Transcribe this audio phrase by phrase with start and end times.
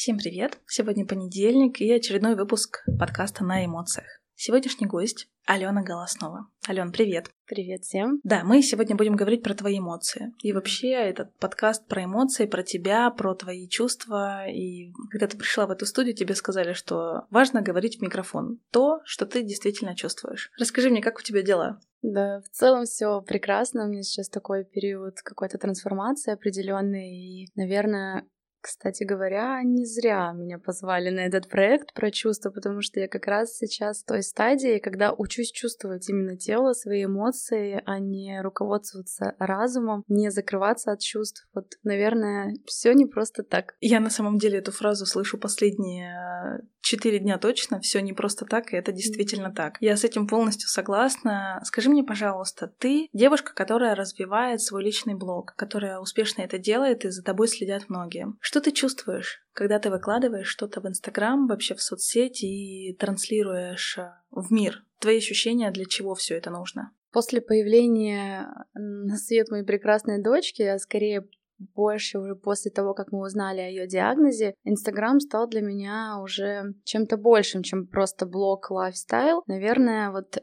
[0.00, 0.58] Всем привет!
[0.66, 4.06] Сегодня понедельник и очередной выпуск подкаста «На эмоциях».
[4.34, 6.48] Сегодняшний гость— Алена Голоснова.
[6.66, 7.28] Ален, привет!
[7.44, 8.18] Привет всем!
[8.24, 10.32] Да, мы сегодня будем говорить про твои эмоции.
[10.42, 14.48] И вообще этот подкаст про эмоции, про тебя, про твои чувства.
[14.48, 19.00] И когда ты пришла в эту студию, тебе сказали, что важно говорить в микрофон то,
[19.04, 20.50] что ты действительно чувствуешь.
[20.58, 21.78] Расскажи мне, как у тебя дела?
[22.00, 23.84] Да, в целом все прекрасно.
[23.84, 27.10] У меня сейчас такой период какой-то трансформации определенной.
[27.10, 28.24] И, наверное,
[28.60, 33.26] кстати говоря, не зря меня позвали на этот проект про чувства, потому что я как
[33.26, 39.34] раз сейчас в той стадии, когда учусь чувствовать именно тело, свои эмоции, а не руководствоваться
[39.38, 41.48] разумом, не закрываться от чувств.
[41.54, 43.74] Вот, наверное, все не просто так.
[43.80, 46.60] Я на самом деле эту фразу слышу последние
[46.90, 49.76] четыре дня точно, все не просто так, и это действительно так.
[49.80, 51.60] Я с этим полностью согласна.
[51.64, 57.10] Скажи мне, пожалуйста, ты девушка, которая развивает свой личный блог, которая успешно это делает, и
[57.10, 58.26] за тобой следят многие.
[58.40, 64.10] Что ты чувствуешь, когда ты выкладываешь что-то в Инстаграм, вообще в соцсети и транслируешь э,
[64.32, 64.82] в мир?
[64.98, 66.90] Твои ощущения, для чего все это нужно?
[67.12, 71.26] После появления на свет моей прекрасной дочки я скорее
[71.74, 76.74] больше уже после того, как мы узнали о ее диагнозе, Инстаграм стал для меня уже
[76.84, 79.42] чем-то большим, чем просто блог лайфстайл.
[79.46, 80.40] Наверное, вот э,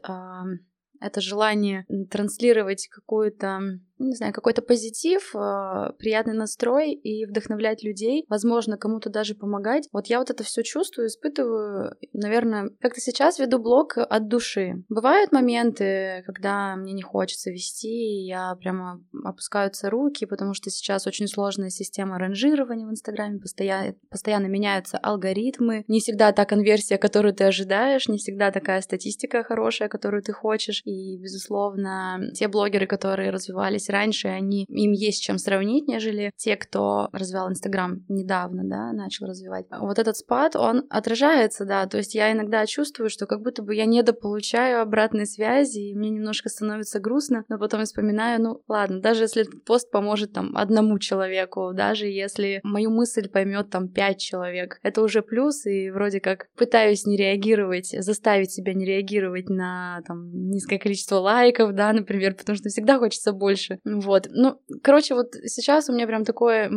[1.00, 3.60] это желание транслировать какую-то
[3.98, 9.88] не знаю, какой-то позитив, а, приятный настрой и вдохновлять людей, возможно, кому-то даже помогать.
[9.92, 14.84] Вот я вот это все чувствую, испытываю, наверное, как-то сейчас веду блог от души.
[14.88, 21.28] Бывают моменты, когда мне не хочется вести, я прямо опускаются руки, потому что сейчас очень
[21.28, 27.44] сложная система ранжирования в Инстаграме, постоянно, постоянно меняются алгоритмы, не всегда та конверсия, которую ты
[27.44, 33.87] ожидаешь, не всегда такая статистика хорошая, которую ты хочешь, и, безусловно, те блогеры, которые развивались
[33.88, 39.26] есть раньше они, им есть чем сравнить, нежели те, кто развивал Инстаграм недавно, да, начал
[39.26, 39.66] развивать.
[39.70, 43.74] Вот этот спад, он отражается, да, то есть я иногда чувствую, что как будто бы
[43.74, 49.24] я недополучаю обратной связи, и мне немножко становится грустно, но потом вспоминаю, ну ладно, даже
[49.24, 54.78] если этот пост поможет там одному человеку, даже если мою мысль поймет там пять человек,
[54.82, 60.30] это уже плюс, и вроде как пытаюсь не реагировать, заставить себя не реагировать на там
[60.50, 63.77] низкое количество лайков, да, например, потому что всегда хочется больше.
[63.84, 64.28] Вот.
[64.30, 66.68] Ну, короче, вот сейчас у меня прям такой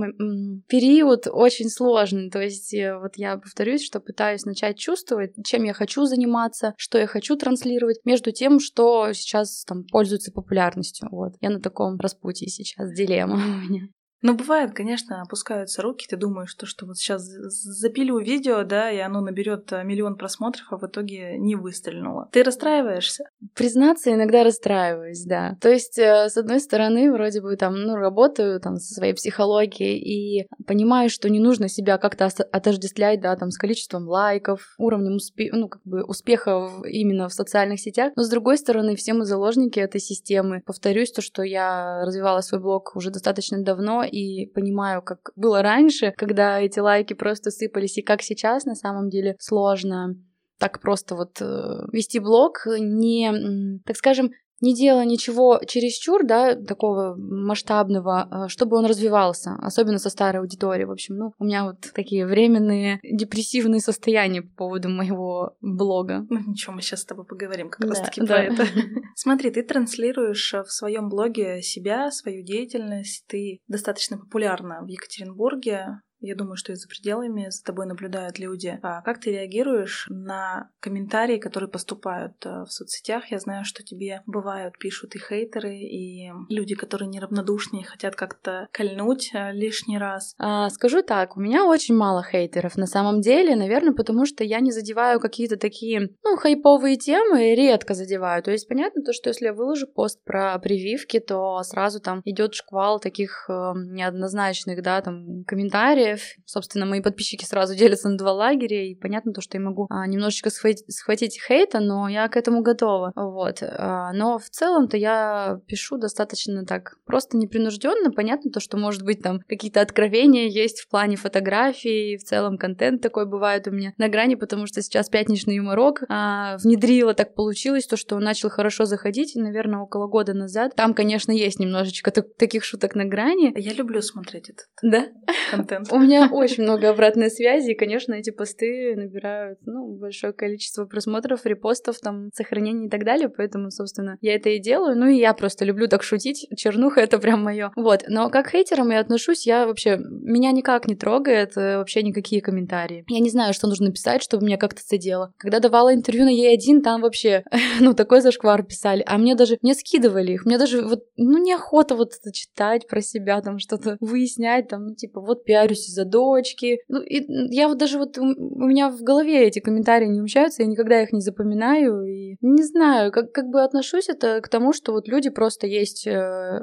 [0.68, 2.30] период очень сложный.
[2.30, 6.98] То есть, э, вот я повторюсь, что пытаюсь начать чувствовать, чем я хочу заниматься, что
[6.98, 11.08] я хочу транслировать, между тем, что сейчас там пользуется популярностью.
[11.12, 11.34] Вот.
[11.42, 13.88] Я на таком распутье сейчас, дилемма у меня.
[14.22, 19.00] Ну, бывает, конечно, опускаются руки, ты думаешь, что, что вот сейчас запилю видео, да, и
[19.00, 22.30] оно наберет э, миллион просмотров, а в итоге не выстрелило.
[22.32, 23.26] Ты расстраиваешься?
[23.56, 25.58] Признаться, иногда расстраиваюсь, да.
[25.60, 29.98] То есть, э, с одной стороны, вроде бы там, ну, работаю там со своей психологией
[29.98, 35.50] и понимаю, что не нужно себя как-то отождествлять, да, там, с количеством лайков, уровнем успе
[35.52, 38.14] ну, как бы успеха именно в социальных сетях.
[38.16, 40.62] Но, с другой стороны, все мы заложники этой системы.
[40.66, 46.14] Повторюсь, то, что я развивала свой блог уже достаточно давно, и понимаю, как было раньше,
[46.18, 50.16] когда эти лайки просто сыпались, и как сейчас на самом деле сложно
[50.60, 51.46] так просто вот э,
[51.92, 58.86] вести блог, не, так скажем, не делая ничего чересчур, да, такого масштабного, а, чтобы он
[58.86, 60.86] развивался, особенно со старой аудиторией.
[60.86, 66.26] В общем, ну, у меня вот такие временные депрессивные состояния по поводу моего блога.
[66.30, 68.28] Ну ничего, мы сейчас с тобой поговорим как да, раз-таки да.
[68.28, 68.68] про это.
[69.16, 76.36] Смотри, ты транслируешь в своем блоге себя, свою деятельность, ты достаточно популярна в Екатеринбурге, я
[76.36, 78.80] думаю, что и за пределами за тобой наблюдают люди.
[78.84, 83.32] А как ты реагируешь на комментарии, которые поступают э, в соцсетях?
[83.32, 89.32] Я знаю, что тебе бывают, пишут и хейтеры, и люди, которые неравнодушные, хотят как-то кольнуть
[89.34, 90.36] э, лишний раз.
[90.38, 94.60] А, скажу так, у меня очень мало хейтеров на самом деле, наверное, потому что я
[94.60, 98.44] не задеваю какие-то такие, ну, хайповые темы, редко задеваю.
[98.44, 102.54] То есть понятно то, что если я выложу пост про прививки, то сразу там идет
[102.54, 106.36] шквал таких э, неоднозначных, да, там комментариев, комментариев.
[106.46, 110.06] Собственно, мои подписчики сразу делятся на два лагеря, и понятно то, что я могу а,
[110.08, 113.12] немножечко схватить, схватить хейта, но я к этому готова.
[113.16, 113.60] Вот.
[113.62, 118.12] А, но в целом-то я пишу достаточно так просто непринужденно.
[118.12, 123.02] Понятно то, что может быть там какие-то откровения есть в плане фотографий, в целом контент
[123.02, 127.86] такой бывает у меня на грани, потому что сейчас пятничный юморок а, внедрила, так получилось,
[127.88, 130.76] то, что он начал хорошо заходить, наверное, около года назад.
[130.76, 133.54] Там, конечно, есть немножечко таких шуток на грани.
[133.58, 135.08] Я люблю смотреть этот да?
[135.52, 135.92] контент.
[135.92, 141.46] У меня очень много обратной связи, и, конечно, эти посты набирают ну, большое количество просмотров,
[141.46, 144.98] репостов, там, сохранений и так далее, поэтому, собственно, я это и делаю.
[144.98, 147.72] Ну и я просто люблю так шутить, чернуха— это прям мое.
[147.76, 152.04] Вот, но как к хейтерам я отношусь, я вообще, меня никак не трогает э, вообще
[152.04, 153.06] никакие комментарии.
[153.08, 155.34] Я не знаю, что нужно писать, чтобы меня как-то задело.
[155.38, 157.44] Когда давала интервью на Е1, там вообще,
[157.80, 161.96] ну, такой зашквар писали, а мне даже, мне скидывали их, мне даже вот, ну, неохота
[161.96, 166.80] вот это читать про себя, там, что-то выяснять, там, ну, типа, вот пиарюсь из-за дочки.
[166.88, 167.24] Ну, и
[167.54, 171.12] я вот даже вот, у меня в голове эти комментарии не умещаются, я никогда их
[171.12, 175.30] не запоминаю, и не знаю, как, как бы отношусь это к тому, что вот люди
[175.30, 176.12] просто есть э,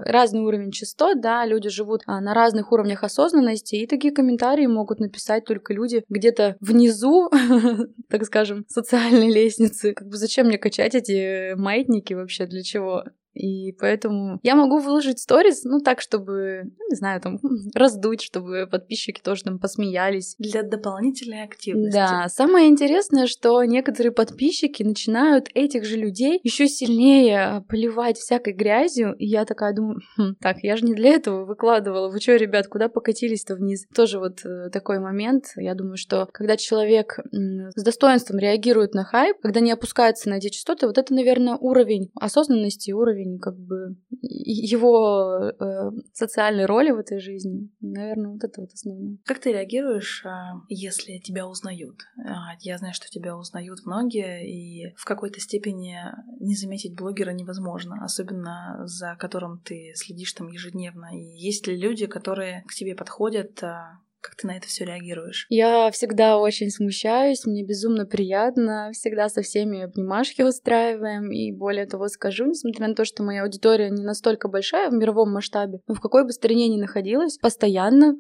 [0.04, 5.00] разный уровень частот, да, люди живут а, на разных уровнях осознанности, и такие комментарии могут
[5.00, 7.30] написать только люди где-то внизу,
[8.08, 9.92] так скажем, социальной лестницы.
[9.92, 13.04] Как бы зачем мне качать эти маятники вообще, для чего?
[13.34, 17.38] И поэтому я могу выложить сторис, ну так, чтобы, ну, не знаю, там,
[17.75, 20.34] раздуть, чтобы подписчики тоже там посмеялись.
[20.38, 21.94] Для дополнительной активности.
[21.94, 29.14] Да, самое интересное, что некоторые подписчики начинают этих же людей еще сильнее поливать всякой грязью,
[29.14, 32.66] и я такая думаю, хм, так, я же не для этого выкладывала, вы что, ребят,
[32.69, 33.86] куда покатились-то вниз?
[33.94, 39.36] Тоже вот э, такой момент, я думаю, что когда человек с достоинством реагирует на хайп,
[39.40, 43.97] когда не опускается на эти частоты, вот это, наверное, уровень осознанности, уровень уровень как бы
[44.20, 47.70] его э, социальной роли в этой жизни.
[47.81, 49.19] Наверное, вот это вот основное.
[49.25, 52.00] Как ты реагируешь, а, если тебя узнают?
[52.25, 55.97] А, я знаю, что тебя узнают многие, и в какой-то степени
[56.41, 61.11] не заметить блогера невозможно, особенно за которым ты следишь там ежедневно.
[61.12, 65.46] И есть ли люди, которые к тебе подходят, а, как ты на это все реагируешь?
[65.48, 72.08] Я всегда очень смущаюсь, мне безумно приятно, всегда со всеми обнимашки устраиваем, и более того
[72.08, 76.00] скажу, несмотря на то, что моя аудитория не настолько большая в мировом масштабе, но в
[76.00, 78.19] какой бы стране ни находилась, постоянно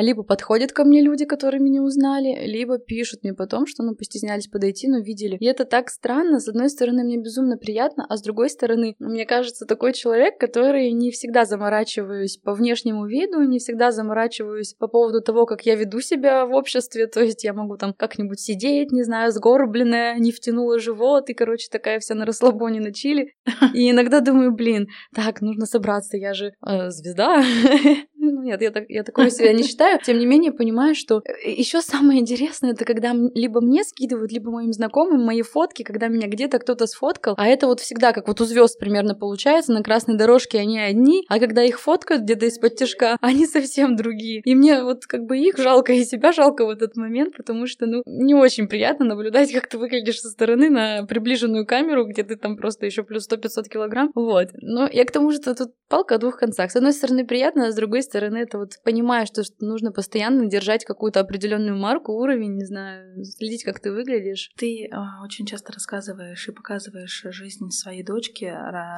[0.00, 4.46] либо подходят ко мне люди, которые меня узнали, либо пишут мне потом, что ну постеснялись
[4.46, 5.36] подойти, но видели.
[5.40, 6.40] И это так странно.
[6.40, 10.92] С одной стороны, мне безумно приятно, а с другой стороны, мне кажется, такой человек, который
[10.92, 16.00] не всегда заморачиваюсь по внешнему виду, не всегда заморачиваюсь по поводу того, как я веду
[16.00, 17.06] себя в обществе.
[17.06, 21.68] То есть я могу там как-нибудь сидеть, не знаю, сгорбленная, не втянула живот, и, короче,
[21.70, 23.32] такая вся на расслабоне на чили.
[23.74, 27.42] И иногда думаю, блин, так, нужно собраться, я же э, звезда.
[28.32, 30.00] Ну нет, я, так, я такого себя не считаю.
[30.02, 34.50] Тем не менее, понимаю, что э, еще самое интересное, это когда либо мне скидывают, либо
[34.50, 37.34] моим знакомым мои фотки, когда меня где-то кто-то сфоткал.
[37.36, 41.24] А это вот всегда, как вот у звезд примерно получается, на красной дорожке они одни,
[41.28, 44.40] а когда их фоткают где-то из-под тяжка, они совсем другие.
[44.44, 47.86] И мне вот как бы их жалко, и себя жалко в этот момент, потому что,
[47.86, 52.36] ну, не очень приятно наблюдать, как ты выглядишь со стороны на приближенную камеру, где ты
[52.36, 54.10] там просто еще плюс 100-500 килограмм.
[54.14, 54.48] Вот.
[54.60, 56.70] Но я к тому, что тут палка о двух концах.
[56.70, 60.46] С одной стороны приятно, а с другой стороны это вот понимаешь, что, что нужно постоянно
[60.46, 64.50] держать какую-то определенную марку, уровень, не знаю, следить, как ты выглядишь.
[64.56, 64.90] Ты э,
[65.24, 68.44] очень часто рассказываешь и показываешь жизнь своей дочки,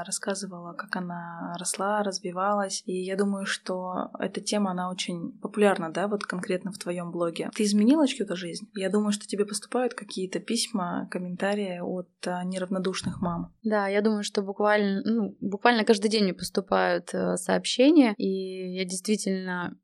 [0.05, 6.09] рассказывала, как она росла, развивалась, и я думаю, что эта тема, она очень популярна, да,
[6.09, 7.51] вот конкретно в твоем блоге.
[7.55, 8.69] Ты изменила чью-то жизнь?
[8.75, 13.53] Я думаю, что тебе поступают какие-то письма, комментарии от а, неравнодушных мам.
[13.63, 18.85] Да, я думаю, что буквально, ну, буквально каждый день мне поступают э, сообщения, и я
[18.85, 19.06] действительно,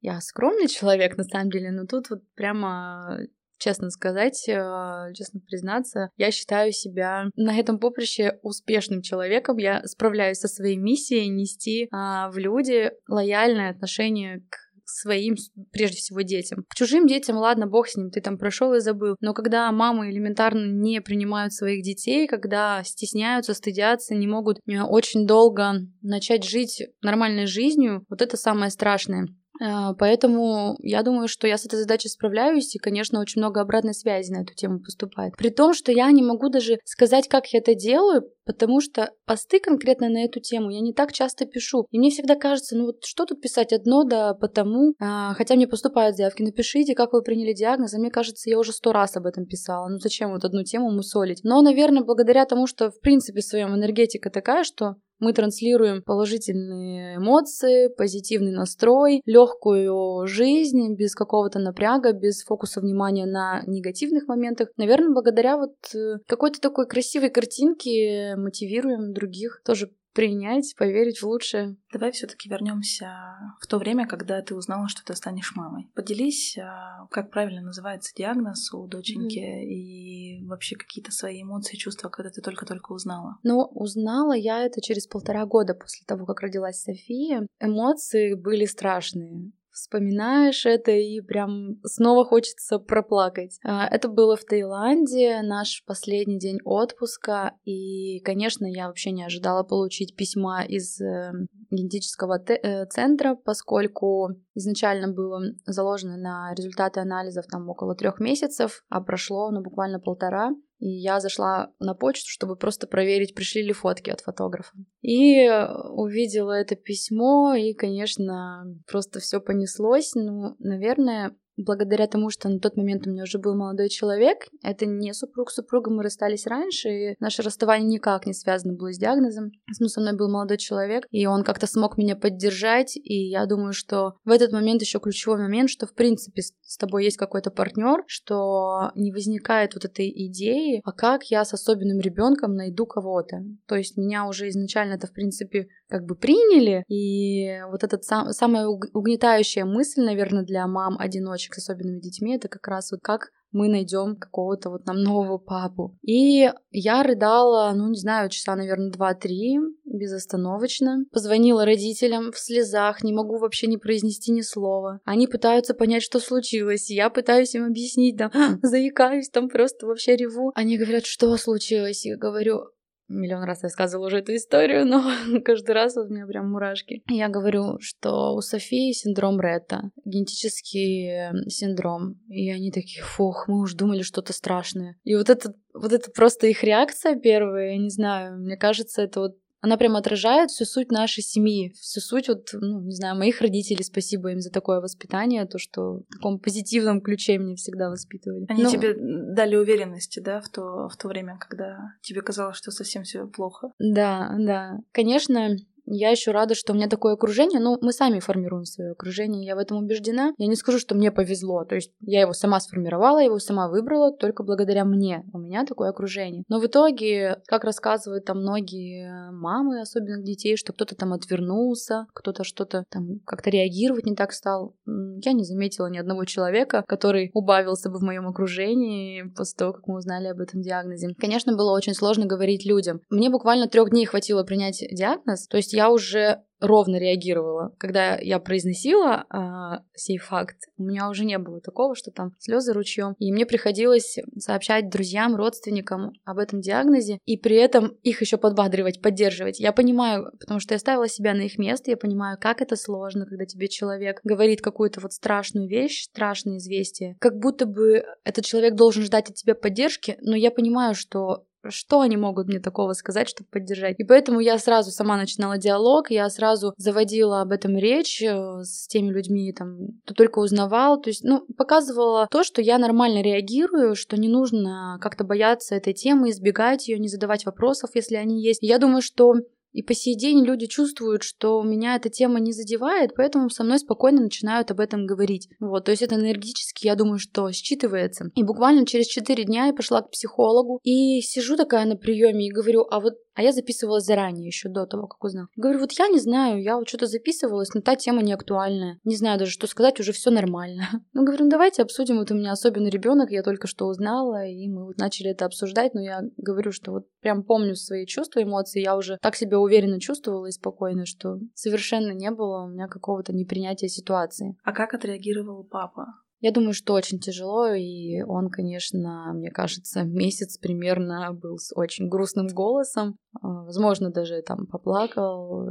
[0.00, 3.18] я скромный человек на самом деле, но тут вот прямо
[3.62, 9.56] честно сказать, э, честно признаться, я считаю себя на этом поприще успешным человеком.
[9.56, 14.56] Я справляюсь со своей миссией нести а, в люди лояльное отношение к
[14.92, 15.36] своим,
[15.72, 16.64] прежде всего, детям.
[16.68, 19.16] К чужим детям, ладно, бог с ним, ты там прошел и забыл.
[19.20, 25.26] Но когда мамы элементарно не принимают своих детей, когда стесняются, стыдятся, не могут э, очень
[25.26, 29.28] долго начать жить нормальной жизнью, вот это самое страшное.
[29.60, 33.94] А, поэтому я думаю, что я с этой задачей справляюсь, и, конечно, очень много обратной
[33.94, 35.34] связи на эту тему поступает.
[35.36, 39.60] При том, что я не могу даже сказать, как я это делаю, потому что посты
[39.60, 41.86] конкретно на эту тему я не так часто пишу.
[41.90, 45.68] И мне всегда кажется, ну вот что тут писать одно, да потому, а, хотя мне
[45.68, 49.26] поступают заявки, напишите, как вы приняли диагноз, а мне кажется, я уже сто раз об
[49.26, 49.88] этом писала.
[49.88, 51.40] Ну зачем вот одну тему мусолить?
[51.44, 57.16] Но, наверное, благодаря тому, что в принципе в своем энергетика такая, что мы транслируем положительные
[57.16, 64.68] эмоции, позитивный настрой, легкую жизнь без какого-то напряга, без фокуса внимания на негативных моментах.
[64.76, 71.76] Наверное, благодаря вот э, какой-то такой красивой картинке мотивируем других тоже принять, поверить в лучшее.
[71.92, 73.12] Давай все-таки вернемся
[73.60, 75.90] в то время, когда ты узнала, что ты станешь мамой.
[75.94, 79.64] Поделись, а, как правильно называется диагноз у доченьки mm-hmm.
[79.64, 83.38] и вообще какие-то свои эмоции, чувства, когда ты только-только узнала.
[83.42, 87.46] Ну, узнала я это через полтора года после того, как родилась София.
[87.60, 93.58] Эмоции были страшные вспоминаешь это и прям снова хочется проплакать.
[93.64, 99.62] А, это было в Таиланде, наш последний день отпуска, и, конечно, я вообще не ожидала
[99.62, 101.32] получить письма из э,
[101.70, 109.00] генетического э, центра, поскольку изначально было заложено на результаты анализов там около трех месяцев, а
[109.00, 110.50] прошло ну, буквально полтора.
[110.82, 114.72] И я зашла на почту, чтобы просто проверить, пришли ли фотки от фотографа.
[115.00, 115.48] И
[115.90, 120.16] увидела это письмо, и, конечно, просто все понеслось.
[120.16, 124.86] Ну, наверное, благодаря тому, что на тот момент у меня уже был молодой человек, это
[124.86, 128.98] не супруг с супругом, мы расстались раньше, и наше расставание никак не связано было с
[128.98, 129.52] диагнозом.
[129.78, 133.72] Ну, со мной был молодой человек, и он как-то смог меня поддержать, и я думаю,
[133.72, 138.04] что в этот момент еще ключевой момент, что в принципе с тобой есть какой-то партнер,
[138.06, 143.42] что не возникает вот этой идеи, а как я с особенным ребенком найду кого-то.
[143.66, 148.32] То есть меня уже изначально это в принципе как бы приняли, и вот эта сам,
[148.32, 153.28] самая угнетающая мысль, наверное, для мам одиночек с особенными детьми, это как раз вот как
[153.52, 155.96] мы найдем какого-то вот нам нового папу.
[156.02, 161.04] И я рыдала, ну, не знаю, часа, наверное, два-три, безостановочно.
[161.12, 165.00] Позвонила родителям в слезах, не могу вообще не произнести ни слова.
[165.04, 166.90] Они пытаются понять, что случилось.
[166.90, 168.30] Я пытаюсь им объяснить, там,
[168.62, 170.52] заикаюсь, там просто вообще реву.
[170.54, 172.06] Они говорят, что случилось?
[172.06, 172.70] Я говорю,
[173.12, 175.02] миллион раз рассказывала уже эту историю, но
[175.44, 177.02] каждый раз у меня прям мурашки.
[177.08, 182.20] Я говорю, что у Софии синдром Ретта, генетический эм, синдром.
[182.28, 184.96] И они такие, фух, мы уж думали что-то страшное.
[185.04, 189.20] И вот это, вот это просто их реакция первая, я не знаю, мне кажется, это
[189.20, 193.40] вот она прям отражает всю суть нашей семьи, всю суть вот, ну, не знаю, моих
[193.40, 198.44] родителей, спасибо им за такое воспитание, то, что в таком позитивном ключе меня всегда воспитывали.
[198.48, 202.72] Они ну, тебе дали уверенности, да, в то, в то время, когда тебе казалось, что
[202.72, 203.72] совсем все плохо?
[203.78, 204.80] Да, да.
[204.90, 207.60] Конечно, я еще рада, что у меня такое окружение.
[207.60, 210.32] Ну, мы сами формируем свое окружение, я в этом убеждена.
[210.38, 211.64] Я не скажу, что мне повезло.
[211.64, 215.24] То есть я его сама сформировала, его сама выбрала только благодаря мне.
[215.32, 216.44] У меня такое окружение.
[216.48, 222.44] Но в итоге, как рассказывают там многие мамы особенных детей, что кто-то там отвернулся, кто-то
[222.44, 224.74] что-то там как-то реагировать не так стал.
[224.86, 229.86] Я не заметила ни одного человека, который убавился бы в моем окружении после того, как
[229.86, 231.14] мы узнали об этом диагнозе.
[231.18, 233.00] Конечно, было очень сложно говорить людям.
[233.10, 235.46] Мне буквально трех дней хватило принять диагноз.
[235.48, 237.74] То есть есть я уже ровно реагировала.
[237.76, 242.72] Когда я произносила а, сей факт, у меня уже не было такого, что там слезы
[242.72, 243.14] ручьем.
[243.18, 249.02] И мне приходилось сообщать друзьям, родственникам об этом диагнозе, и при этом их еще подбадривать,
[249.02, 249.58] поддерживать.
[249.58, 253.26] Я понимаю, потому что я ставила себя на их место, я понимаю, как это сложно,
[253.26, 257.16] когда тебе человек говорит какую-то вот страшную вещь, страшное известие.
[257.18, 262.00] Как будто бы этот человек должен ждать от тебя поддержки, но я понимаю, что что
[262.00, 263.96] они могут мне такого сказать, чтобы поддержать.
[263.98, 268.86] И поэтому я сразу сама начинала диалог, я сразу заводила об этом речь э, с
[268.88, 273.94] теми людьми, там, кто только узнавал, то есть, ну, показывала то, что я нормально реагирую,
[273.94, 278.62] что не нужно как-то бояться этой темы, избегать ее, не задавать вопросов, если они есть.
[278.62, 279.34] Я думаю, что
[279.72, 283.78] и по сей день люди чувствуют, что меня эта тема не задевает, поэтому со мной
[283.78, 285.48] спокойно начинают об этом говорить.
[285.60, 288.26] Вот, то есть это энергетически, я думаю, что считывается.
[288.34, 292.52] И буквально через 4 дня я пошла к психологу и сижу такая на приеме и
[292.52, 295.48] говорю, а вот а я записывалась заранее, еще до того, как узнала.
[295.56, 298.98] Говорю, вот я не знаю, я вот что-то записывалась, но та тема не актуальная.
[299.04, 300.88] Не знаю даже, что сказать, уже все нормально.
[301.14, 304.66] Ну, говорю, ну давайте обсудим, вот у меня особенный ребенок, я только что узнала, и
[304.68, 308.80] мы вот начали это обсуждать, но я говорю, что вот прям помню свои чувства, эмоции,
[308.80, 313.32] я уже так себя уверенно чувствовала и спокойно, что совершенно не было у меня какого-то
[313.32, 314.56] непринятия ситуации.
[314.64, 316.06] А как отреагировал папа?
[316.42, 322.08] Я думаю, что очень тяжело, и он, конечно, мне кажется, месяц примерно был с очень
[322.08, 323.16] грустным голосом.
[323.40, 325.64] А, возможно, даже там поплакал,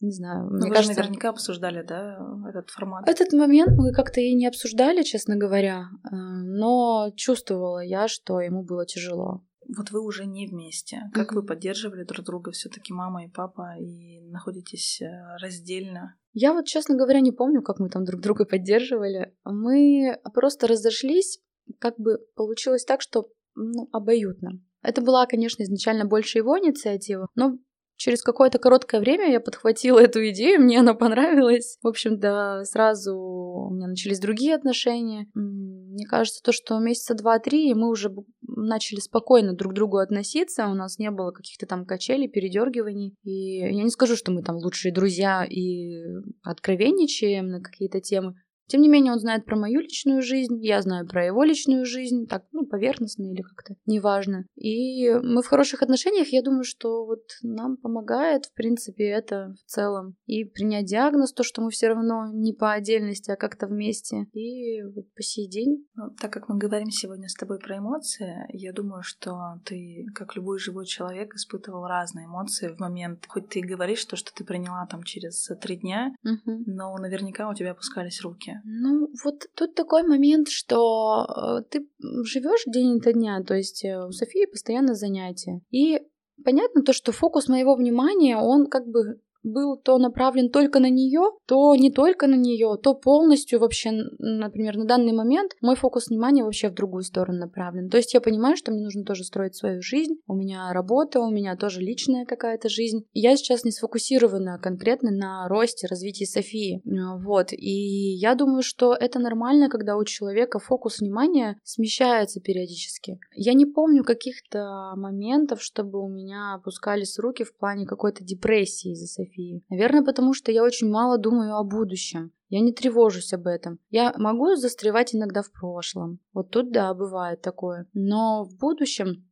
[0.00, 0.46] не знаю.
[0.50, 2.18] Но мне вы кажется, же наверняка обсуждали, да,
[2.48, 3.08] этот формат?
[3.08, 8.64] Этот момент мы как-то и не обсуждали, честно говоря, а, но чувствовала я, что ему
[8.64, 9.44] было тяжело.
[9.76, 11.02] Вот вы уже не вместе.
[11.12, 11.34] Как mm-hmm.
[11.36, 16.16] вы поддерживали друг друга все-таки мама и папа и находитесь э, раздельно?
[16.38, 19.34] Я вот, честно говоря, не помню, как мы там друг друга поддерживали.
[19.44, 21.38] Мы просто разошлись,
[21.78, 24.60] как бы получилось так, что ну, обоюдно.
[24.82, 27.56] Это была, конечно, изначально больше его инициатива, но
[27.96, 31.78] Через какое-то короткое время я подхватила эту идею, мне она понравилась.
[31.82, 35.26] В общем-то, сразу у меня начались другие отношения.
[35.34, 40.74] Мне кажется, то, что месяца два-три, мы уже начали спокойно друг к другу относиться, у
[40.74, 43.14] нас не было каких-то там качелей, передергиваний.
[43.22, 46.02] И я не скажу, что мы там лучшие друзья и
[46.42, 48.34] откровенничаем на какие-то темы,
[48.68, 52.26] Тем не менее, он знает про мою личную жизнь, я знаю про его личную жизнь,
[52.26, 54.44] так, ну, поверхностно или как-то, неважно.
[54.56, 59.70] И мы в хороших отношениях, я думаю, что вот нам помогает, в принципе, это в
[59.70, 60.16] целом.
[60.26, 64.26] И принять диагноз, то, что мы все равно не по отдельности, а как-то вместе.
[64.32, 65.86] И вот по сей день.
[65.94, 70.36] Ну, так как мы говорим сегодня с тобой про эмоции, я думаю, что ты, как
[70.36, 73.24] любой живой человек, испытывал разные эмоции в момент.
[73.28, 76.64] Хоть ты и говоришь то, что ты приняла там через три дня, угу.
[76.66, 78.55] но наверняка у тебя опускались руки.
[78.64, 81.88] Ну, вот тут такой момент, что э, ты
[82.24, 85.60] живешь день ото дня, то есть э, у Софии постоянно занятия.
[85.70, 86.00] И
[86.44, 91.30] понятно то, что фокус моего внимания, он как бы был то направлен только на нее,
[91.46, 96.44] то не только на нее, то полностью вообще, например, на данный момент мой фокус внимания
[96.44, 97.88] вообще в другую сторону направлен.
[97.88, 101.30] То есть я понимаю, что мне нужно тоже строить свою жизнь, у меня работа, у
[101.30, 103.06] меня тоже личная какая-то жизнь.
[103.12, 106.82] Я сейчас не сфокусирована конкретно на росте, развитии Софии.
[107.22, 107.52] Вот.
[107.52, 113.18] И я думаю, что это нормально, когда у человека фокус внимания смещается периодически.
[113.34, 119.06] Я не помню каких-то моментов, чтобы у меня опускались руки в плане какой-то депрессии из-за
[119.06, 119.64] Софии философии.
[119.68, 122.32] Наверное, потому что я очень мало думаю о будущем.
[122.48, 123.78] Я не тревожусь об этом.
[123.90, 126.20] Я могу застревать иногда в прошлом.
[126.32, 127.86] Вот тут, да, бывает такое.
[127.92, 129.28] Но в будущем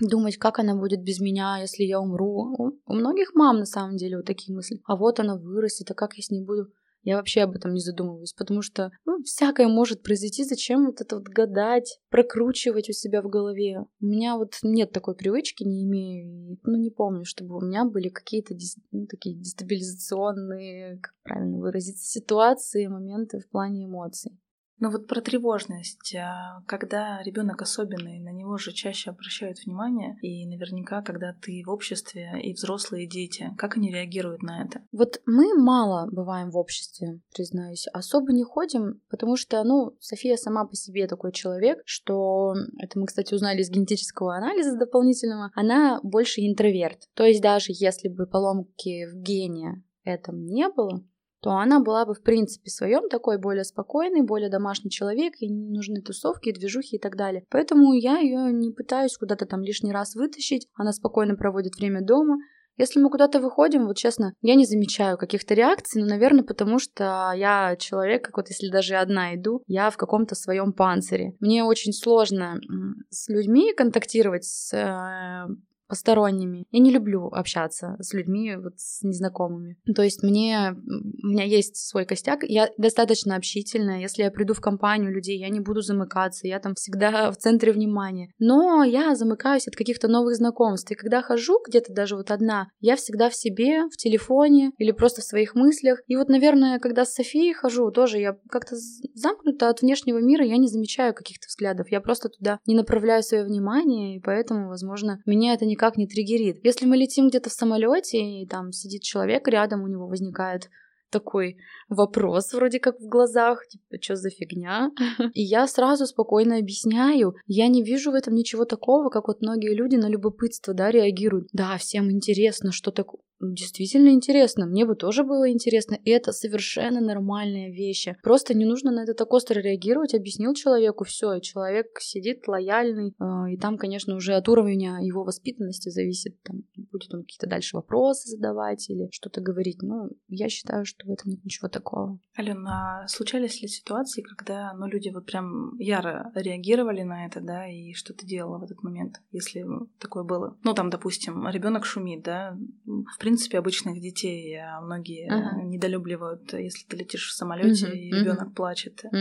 [0.00, 2.80] думать, как она будет без меня, если я умру.
[2.86, 4.80] У многих мам, на самом деле, вот такие мысли.
[4.84, 6.72] А вот она вырастет, а как я с ней буду?
[7.06, 10.42] Я вообще об этом не задумываюсь, потому что, ну, всякое может произойти.
[10.42, 13.86] Зачем вот это вот гадать, прокручивать у себя в голове?
[14.00, 18.08] У меня вот нет такой привычки, не имею, ну, не помню, чтобы у меня были
[18.08, 18.54] какие-то
[18.90, 24.36] ну, такие дестабилизационные, как правильно выразиться, ситуации, моменты в плане эмоций.
[24.78, 26.14] Ну вот про тревожность.
[26.14, 30.18] А, когда ребенок особенный, на него же чаще обращают внимание.
[30.20, 34.82] И наверняка, когда ты в обществе и взрослые дети, как они реагируют на это?
[34.92, 37.86] Вот мы мало бываем в обществе, признаюсь.
[37.92, 43.06] Особо не ходим, потому что, ну, София сама по себе такой человек, что, это мы,
[43.06, 47.08] кстати, узнали из генетического анализа дополнительного, она больше интроверт.
[47.14, 51.02] То есть даже если бы поломки в гене этом не было,
[51.40, 55.70] то она была бы в принципе своем такой более спокойный, более домашний человек, и не
[55.70, 57.44] нужны тусовки, движухи и так далее.
[57.50, 62.38] Поэтому я ее не пытаюсь куда-то там лишний раз вытащить, она спокойно проводит время дома,
[62.78, 67.32] если мы куда-то выходим, вот честно, я не замечаю каких-то реакций, но, наверное, потому что
[67.34, 71.34] я человек, как вот если даже одна иду, я в каком-то своем панцире.
[71.40, 72.60] Мне очень сложно
[73.08, 75.46] с людьми контактировать, с э,
[75.88, 76.66] посторонними.
[76.70, 79.76] Я не люблю общаться с людьми, вот с незнакомыми.
[79.94, 84.00] То есть мне, у меня есть свой костяк, я достаточно общительная.
[84.00, 87.72] Если я приду в компанию людей, я не буду замыкаться, я там всегда в центре
[87.72, 88.32] внимания.
[88.38, 90.90] Но я замыкаюсь от каких-то новых знакомств.
[90.90, 95.20] И когда хожу где-то даже вот одна, я всегда в себе, в телефоне или просто
[95.20, 96.00] в своих мыслях.
[96.06, 98.76] И вот, наверное, когда с Софией хожу, тоже я как-то
[99.14, 101.90] замкнута от внешнего мира, я не замечаю каких-то взглядов.
[101.90, 106.06] Я просто туда не направляю свое внимание, и поэтому, возможно, меня это не никак не
[106.06, 106.64] триггерит.
[106.64, 110.70] Если мы летим где-то в самолете, и там сидит человек рядом, у него возникает
[111.10, 111.56] такой
[111.88, 114.90] вопрос вроде как в глазах, типа, что за фигня?
[115.34, 119.74] И я сразу спокойно объясняю, я не вижу в этом ничего такого, как вот многие
[119.74, 121.48] люди на любопытство, да, реагируют.
[121.52, 123.20] Да, всем интересно, что такое.
[123.40, 128.16] Действительно интересно, мне бы тоже было интересно, и это совершенно нормальные вещи.
[128.22, 133.14] Просто не нужно на это так остро реагировать, объяснил человеку, все, и человек сидит лояльный,
[133.18, 137.76] э, и там, конечно, уже от уровня его воспитанности зависит, там, будет он какие-то дальше
[137.76, 139.82] вопросы задавать или что-то говорить.
[139.82, 142.18] Ну, я считаю, что в этом нет ничего такого.
[142.34, 147.66] Алена, а случались ли ситуации, когда ну, люди вот прям яро реагировали на это, да,
[147.68, 149.64] и что ты делала в этот момент, если
[149.98, 150.56] такое было?
[150.62, 155.60] Ну, там, допустим, ребенок шумит, да, в принципе, обычных детей а многие ага.
[155.60, 158.54] недолюбливают, если ты летишь в самолете угу, и ребенок угу.
[158.54, 159.04] плачет.
[159.04, 159.16] Угу.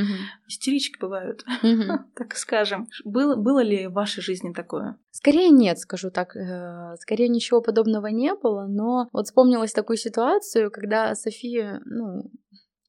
[0.48, 2.04] Истерички бывают, угу.
[2.14, 2.88] так скажем.
[3.04, 5.00] Было, было ли в вашей жизни такое?
[5.10, 6.36] Скорее нет, скажу так.
[6.36, 12.32] Э, скорее ничего подобного не было, но вот вспомнилась такую ситуацию, когда София, ну,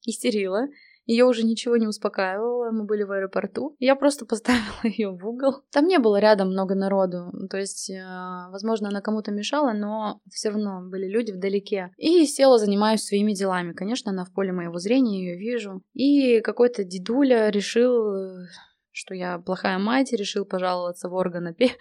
[0.05, 0.67] истерила,
[1.07, 3.77] ее уже ничего не успокаивало, мы были в аэропорту.
[3.79, 5.63] Я просто поставила ее в угол.
[5.73, 8.03] Там не было рядом много народу, то есть, э,
[8.51, 11.91] возможно, она кому-то мешала, но все равно были люди вдалеке.
[11.97, 13.73] И села, занимаюсь своими делами.
[13.73, 15.83] Конечно, она в поле моего зрения, ее вижу.
[15.95, 18.47] И какой-то дедуля решил э,
[18.97, 21.79] что я плохая мать, решил пожаловаться в орган опеки,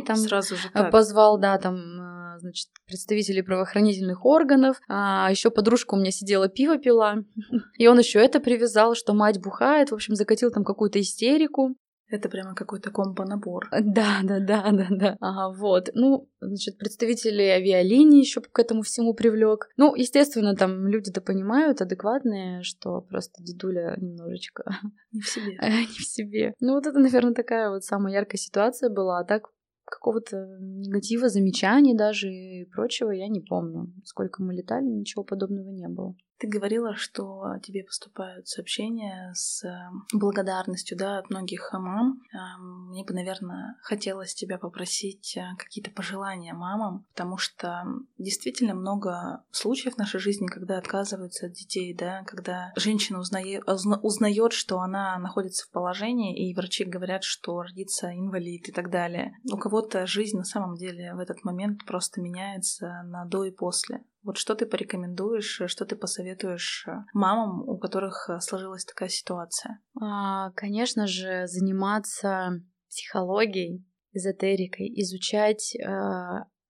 [0.00, 0.90] там сразу же так.
[0.90, 6.78] позвал, да, там, э, значит, представителей правоохранительных органов, а еще подружка у меня сидела, пиво
[6.78, 7.16] пила,
[7.78, 11.76] и он еще это привязал, что мать бухает, в общем, закатил там какую-то истерику.
[12.10, 13.68] Это прямо какой-то компо-набор.
[13.70, 15.16] Да, да, да, да, да.
[15.20, 15.90] Ага, вот.
[15.94, 19.68] Ну, значит, представители авиалинии еще к этому всему привлек.
[19.76, 24.64] Ну, естественно, там люди-то понимают, адекватные, что просто дедуля немножечко...
[25.12, 25.58] Не в себе.
[25.60, 26.54] Не в себе.
[26.60, 29.20] Ну, вот это, наверное, такая вот самая яркая ситуация была.
[29.20, 29.50] А так
[29.84, 33.92] какого-то негатива, замечаний даже и прочего я не помню.
[34.04, 36.14] Сколько мы летали, ничего подобного не было.
[36.40, 42.22] Ты говорила, что тебе поступают сообщения с эм, благодарностью да, от многих мам.
[42.32, 47.84] Эм, мне бы, наверное, хотелось тебя попросить э, какие-то пожелания мамам, потому что
[48.16, 54.54] действительно много случаев в нашей жизни, когда отказываются от детей, да, когда женщина узнает, узнает,
[54.54, 59.34] что она находится в положении, и врачи говорят, что родится инвалид и так далее.
[59.52, 64.04] У кого-то жизнь на самом деле в этот момент просто меняется на до и после.
[64.22, 69.80] Вот что ты порекомендуешь, что ты посоветуешь э, мамам, у которых э, сложилась такая ситуация?
[70.00, 75.86] А, конечно же, заниматься психологией, эзотерикой, изучать э,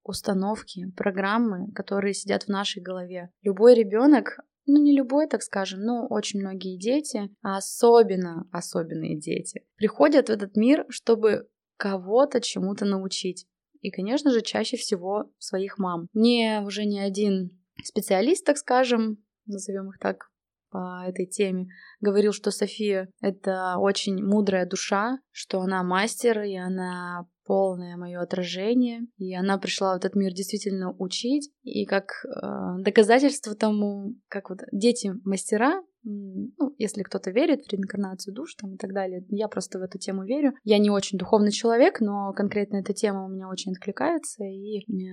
[0.05, 3.31] установки, программы, которые сидят в нашей голове.
[3.43, 9.65] Любой ребенок ну не любой, так скажем, но очень многие дети, а особенно особенные дети,
[9.77, 13.47] приходят в этот мир, чтобы кого-то чему-то научить
[13.81, 16.07] и, конечно же, чаще всего своих мам.
[16.13, 20.31] Мне уже не один специалист, так скажем, назовем их так,
[20.71, 21.67] по этой теме,
[22.01, 29.01] говорил, что София— это очень мудрая душа, что она мастер, и она полное мое отражение,
[29.17, 34.61] и она пришла в этот мир действительно учить, и как э, доказательство тому, как вот
[34.71, 39.81] дети мастера, ну, если кто-то верит в реинкарнацию душ там, и так далее, я просто
[39.81, 40.53] в эту тему верю.
[40.63, 45.13] Я не очень духовный человек, но конкретно эта тема у меня очень откликается и э,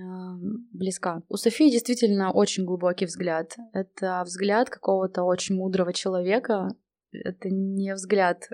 [0.72, 1.22] близка.
[1.28, 3.56] У Софии действительно очень глубокий взгляд.
[3.72, 6.68] Это взгляд какого-то очень мудрого человека.
[7.10, 8.48] Это не взгляд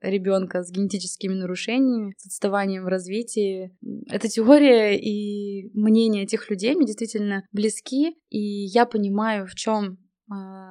[0.00, 3.76] ребенка с генетическими нарушениями, с отставанием в развитии.
[4.08, 9.98] Эта теория и мнение этих людей мне действительно близки, и я понимаю, в чем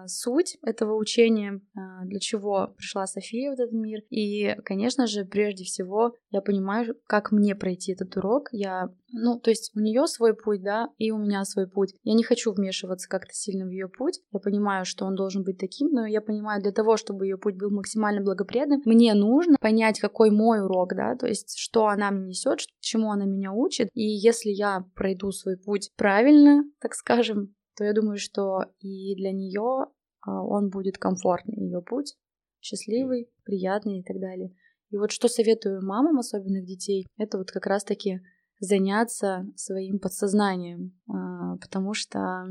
[0.08, 4.02] суть этого учения, а, для чего пришла София в этот мир.
[4.10, 8.50] И, конечно же, прежде всего, я понимаю, как мне пройти этот урок.
[8.52, 11.96] Я, ну, то есть у нее свой путь, да, и у меня свой путь.
[12.04, 14.20] Я не хочу вмешиваться как-то сильно в ее путь.
[14.32, 17.56] Я понимаю, что он должен быть таким, но я понимаю, для того, чтобы ее путь
[17.56, 22.36] был максимально благоприятным, мне нужно понять, какой мой урок, да, то есть что она мне
[22.36, 23.89] несет, чему она меня учит.
[23.94, 29.32] И если я пройду свой путь правильно, так скажем, то я думаю, что и для
[29.32, 29.88] нее
[30.22, 32.16] а, он будет комфортный, ее путь
[32.62, 34.56] счастливый, приятный и так далее.
[34.90, 38.22] И вот что советую мамам особенных детей, это вот как раз-таки
[38.60, 42.48] заняться своим подсознанием, а, потому что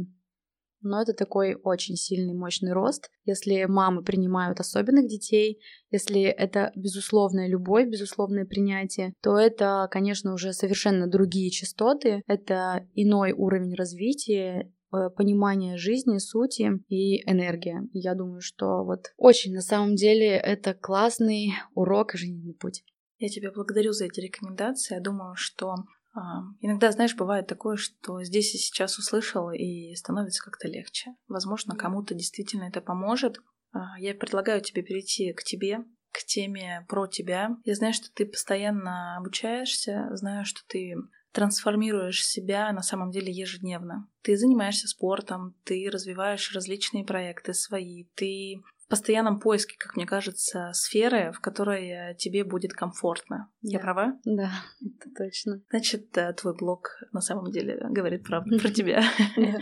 [0.84, 3.08] но это такой очень сильный, мощный рост.
[3.24, 5.58] Если мамы принимают особенных детей,
[5.90, 13.32] если это безусловная любовь, безусловное принятие, то это, конечно, уже совершенно другие частоты, это иной
[13.32, 14.70] уровень развития,
[15.16, 17.82] понимание жизни, сути и энергия.
[17.92, 22.84] я думаю, что вот очень на самом деле это классный урок и жизненный путь.
[23.18, 24.94] Я тебя благодарю за эти рекомендации.
[24.94, 25.74] Я думаю, что
[26.14, 31.14] а, иногда, знаешь, бывает такое, что здесь и сейчас услышал, и становится как-то легче.
[31.26, 33.38] Возможно, кому-то действительно это поможет.
[33.72, 35.78] А, я предлагаю тебе перейти к тебе,
[36.12, 37.56] к теме про тебя.
[37.64, 40.94] Я знаю, что ты постоянно обучаешься, знаю, что ты
[41.34, 44.08] трансформируешь себя на самом деле ежедневно.
[44.22, 50.70] Ты занимаешься спортом, ты развиваешь различные проекты свои, ты в постоянном поиске, как мне кажется,
[50.72, 53.50] сферы, в которой тебе будет комфортно.
[53.62, 53.72] Да.
[53.72, 54.18] Я права?
[54.24, 55.62] Да, это точно.
[55.70, 59.02] Значит, э, твой блог на самом деле говорит правду про тебя.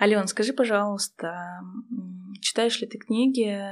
[0.00, 1.60] Ален, скажи, пожалуйста,
[2.40, 3.62] читаешь ли ты книги,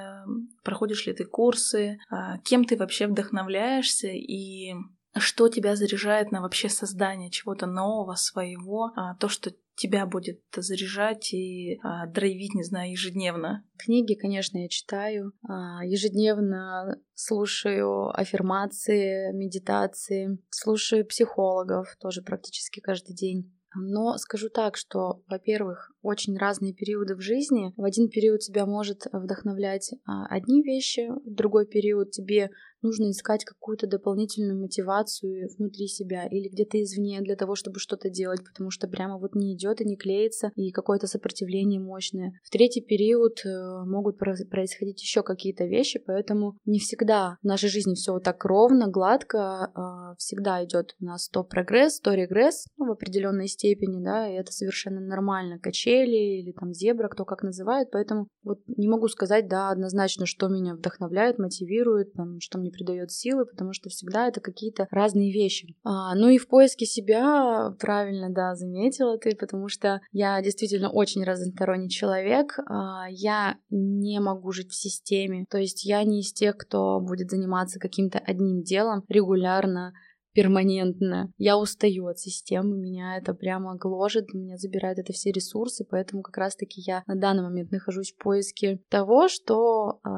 [0.63, 4.75] проходишь ли ты курсы, а, кем ты вообще вдохновляешься и
[5.17, 11.33] что тебя заряжает на вообще создание чего-то нового, своего, а, то, что тебя будет заряжать
[11.33, 13.65] и а, драйвить, не знаю, ежедневно?
[13.79, 15.33] Книги, конечно, я читаю.
[15.49, 23.55] А, ежедневно слушаю аффирмации, медитации, слушаю психологов тоже практически каждый день.
[23.75, 27.73] Но скажу так, что, во-первых, очень разные периоды в жизни.
[27.77, 32.51] В один период тебя может вдохновлять а, одни вещи, в другой период тебе
[32.83, 38.41] нужно искать какую-то дополнительную мотивацию внутри себя или где-то извне для того, чтобы что-то делать,
[38.45, 42.33] потому что прямо вот не идет и не клеится, и какое-то сопротивление мощное.
[42.45, 47.95] В третий период э, могут происходить еще какие-то вещи, поэтому не всегда в нашей жизни
[47.95, 52.87] все вот так ровно, гладко, а, всегда идет у нас то прогресс, то регресс, ну,
[52.87, 55.59] в определенной степени, да, и это совершенно нормально,
[55.89, 60.49] качели или там Зебра, кто как называет, поэтому вот не могу сказать, да, однозначно, что
[60.49, 65.75] меня вдохновляет, мотивирует, там, что мне придает силы, потому что всегда это какие-то разные вещи.
[65.85, 71.25] А, ну и в поиске себя, правильно, да, заметила ты, потому что я действительно очень
[71.25, 76.57] разносторонний человек, а, я не могу жить в системе, то есть я не из тех,
[76.57, 79.93] кто будет заниматься каким-то одним делом регулярно,
[80.33, 81.33] перманентно.
[81.37, 86.37] Я устаю от системы, меня это прямо гложет, меня забирает это все ресурсы, поэтому как
[86.37, 90.09] раз-таки я на данный момент нахожусь в поиске того, что э,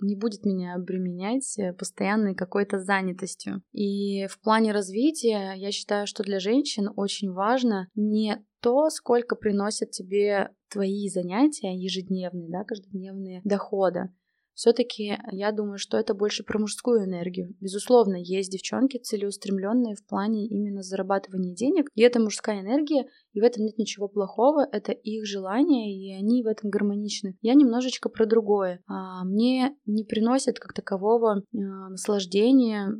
[0.00, 3.62] не будет меня обременять э, постоянной какой-то занятостью.
[3.72, 9.90] И в плане развития я считаю, что для женщин очень важно не то, сколько приносят
[9.90, 14.10] тебе твои занятия ежедневные, да, каждодневные доходы,
[14.54, 17.54] все-таки я думаю, что это больше про мужскую энергию.
[17.60, 23.44] Безусловно, есть девчонки целеустремленные в плане именно зарабатывания денег, и это мужская энергия, и в
[23.44, 27.36] этом нет ничего плохого, это их желание, и они в этом гармоничны.
[27.40, 28.80] Я немножечко про другое.
[28.86, 32.90] А, мне не приносит как такового а, наслаждения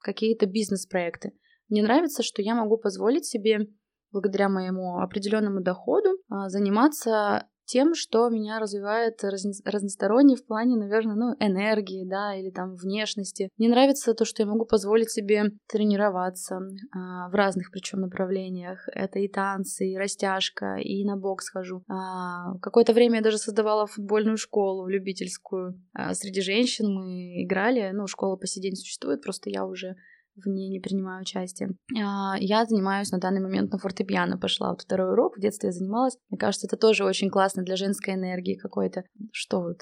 [0.00, 1.32] какие-то бизнес-проекты.
[1.68, 3.68] Мне нравится, что я могу позволить себе
[4.10, 11.34] благодаря моему определенному доходу а, заниматься тем, что меня развивает разносторонне в плане, наверное, ну,
[11.38, 13.50] энергии, да, или там внешности.
[13.58, 16.60] Мне нравится то, что я могу позволить себе тренироваться
[16.92, 18.88] а, в разных причем направлениях.
[18.94, 21.84] Это и танцы, и растяжка, и на бокс хожу.
[21.88, 25.78] А, какое-то время я даже создавала футбольную школу любительскую.
[25.92, 29.96] А, среди женщин мы играли, ну, школа по сей день существует, просто я уже
[30.44, 31.70] в ней не принимаю участие.
[31.96, 35.72] А, я занимаюсь на данный момент на фортепиано, пошла вот второй урок, в детстве я
[35.72, 36.16] занималась.
[36.30, 39.04] Мне кажется, это тоже очень классно для женской энергии какой-то.
[39.32, 39.78] Что вот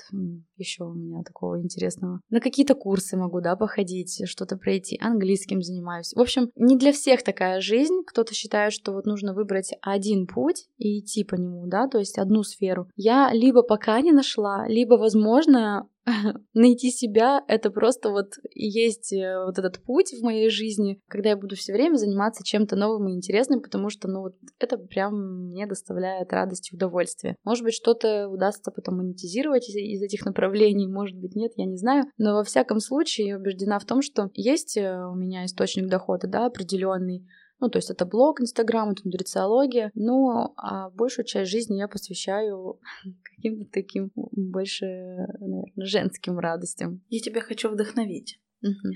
[0.57, 2.21] еще у меня такого интересного?
[2.31, 6.13] На какие-то курсы могу, да, походить, что-то пройти, английским занимаюсь.
[6.15, 8.03] В общем, не для всех такая жизнь.
[8.07, 12.19] Кто-то считает, что вот нужно выбрать один путь и идти по нему, да, то есть
[12.19, 12.89] одну сферу.
[12.97, 15.89] Я либо пока не нашла, либо, возможно,
[16.55, 21.37] найти себя— это просто вот есть э, вот этот путь в моей жизни, когда я
[21.37, 25.67] буду все время заниматься чем-то новым и интересным, потому что, ну, вот это прям мне
[25.67, 27.37] доставляет радость и удовольствие.
[27.45, 31.77] Может быть, что-то удастся потом монетизировать из, из этих направлений, может быть, нет, я не
[31.77, 32.05] знаю.
[32.19, 36.29] Но во всяком случае, я убеждена в том, что есть э, у меня источник дохода,
[36.29, 37.27] да, определенный,
[37.59, 39.91] ну, то есть это блог, Инстаграм, это нутрициология.
[39.95, 42.81] Ну, а большую часть жизни я посвящаю
[43.37, 47.03] каким-то таким больше, наверное, женским радостям.
[47.09, 48.41] Я тебя хочу вдохновить.
[48.63, 48.95] Угу.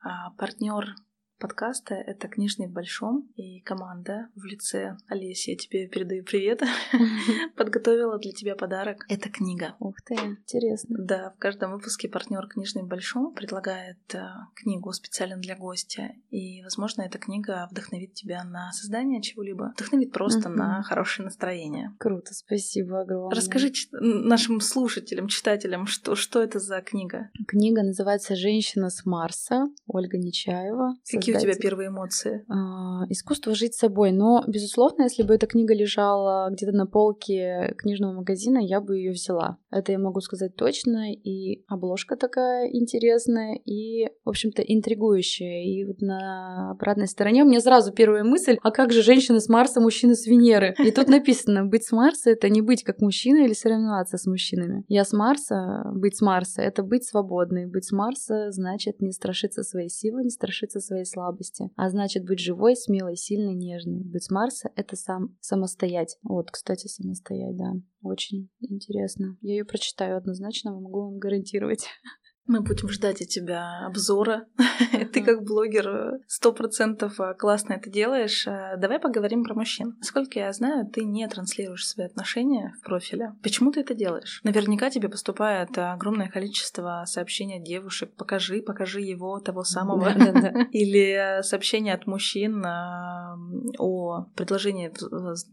[0.00, 0.94] А, партнер
[1.38, 1.94] подкаста.
[1.94, 6.62] Это «Книжный в большом» и команда в лице Олеси, я тебе передаю привет,
[7.56, 9.04] подготовила для тебя подарок.
[9.08, 9.76] Это книга.
[9.78, 10.96] Ух ты, интересно.
[10.98, 14.20] Да, в каждом выпуске партнер «Книжный в большом» предлагает э,
[14.54, 20.48] книгу специально для гостя, и, возможно, эта книга вдохновит тебя на создание чего-либо, вдохновит просто
[20.48, 21.94] на хорошее настроение.
[21.98, 23.36] Круто, спасибо огромное.
[23.36, 27.30] Расскажи нашим слушателям, читателям, что, что это за книга?
[27.46, 30.96] Книга называется «Женщина с Марса», Ольга Нечаева.
[31.10, 32.44] Какие у тебя первые эмоции?
[32.48, 34.12] А, искусство жить собой.
[34.12, 39.12] Но, безусловно, если бы эта книга лежала где-то на полке книжного магазина, я бы ее
[39.12, 39.58] взяла.
[39.70, 41.12] Это я могу сказать точно.
[41.12, 45.64] И обложка такая интересная, и, в общем-то, интригующая.
[45.64, 49.48] И вот на обратной стороне у меня сразу первая мысль, а как же женщина с
[49.48, 50.74] Марса, мужчина с Венеры?
[50.84, 54.84] И тут написано, быть с Марса— это не быть как мужчина или соревноваться с мужчинами.
[54.88, 57.66] Я с Марса, быть с Марса— это быть свободной.
[57.66, 62.24] Быть с Марса значит не страшиться своей силы, не страшиться своей слабости слабости, а значит
[62.24, 64.04] быть живой, смелой, сильной, нежной.
[64.04, 66.16] Быть с Марса— это сам самостоять.
[66.22, 67.72] Вот, кстати, самостоять, да.
[68.02, 69.36] Очень интересно.
[69.40, 71.86] Я ее прочитаю однозначно, могу вам гарантировать.
[72.48, 74.46] Мы будем ждать от тебя обзора.
[75.12, 78.46] Ты как блогер сто процентов а, классно это делаешь.
[78.48, 79.96] А, давай поговорим про мужчин.
[79.98, 83.34] Насколько я знаю, ты не транслируешь свои отношения в профиле.
[83.42, 84.40] Почему ты это делаешь?
[84.44, 88.14] Наверняка тебе поступает огромное количество сообщений от девушек.
[88.16, 90.08] Покажи, покажи его, того самого.
[90.72, 94.90] Или сообщения от мужчин о предложении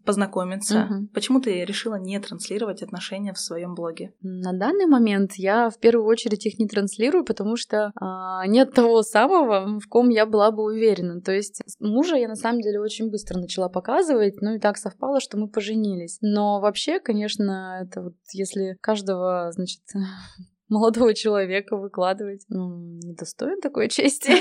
[0.06, 0.88] познакомиться.
[1.14, 4.14] Почему ты решила не транслировать отношения в своем блоге?
[4.22, 8.74] На данный момент я в первую очередь их не транслирую транслирую, потому что а, нет
[8.74, 11.22] того самого, в ком я была бы уверена.
[11.22, 15.20] То есть мужа я на самом деле очень быстро начала показывать, ну и так совпало,
[15.20, 16.18] что мы поженились.
[16.22, 19.82] Но вообще, конечно, это вот если каждого, значит,
[20.76, 22.44] молодого человека выкладывать.
[22.50, 24.32] Ну, не достоин такой чести.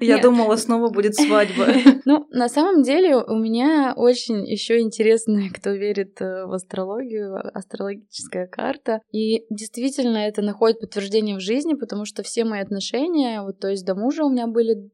[0.04, 1.66] Я думала, снова будет свадьба.
[2.04, 8.46] Ну, на самом деле у меня очень еще интересно, кто верит э, в астрологию, астрологическая
[8.46, 9.00] карта.
[9.12, 13.84] И действительно это находит подтверждение в жизни, потому что все мои отношения, вот то есть
[13.84, 14.90] до мужа у меня были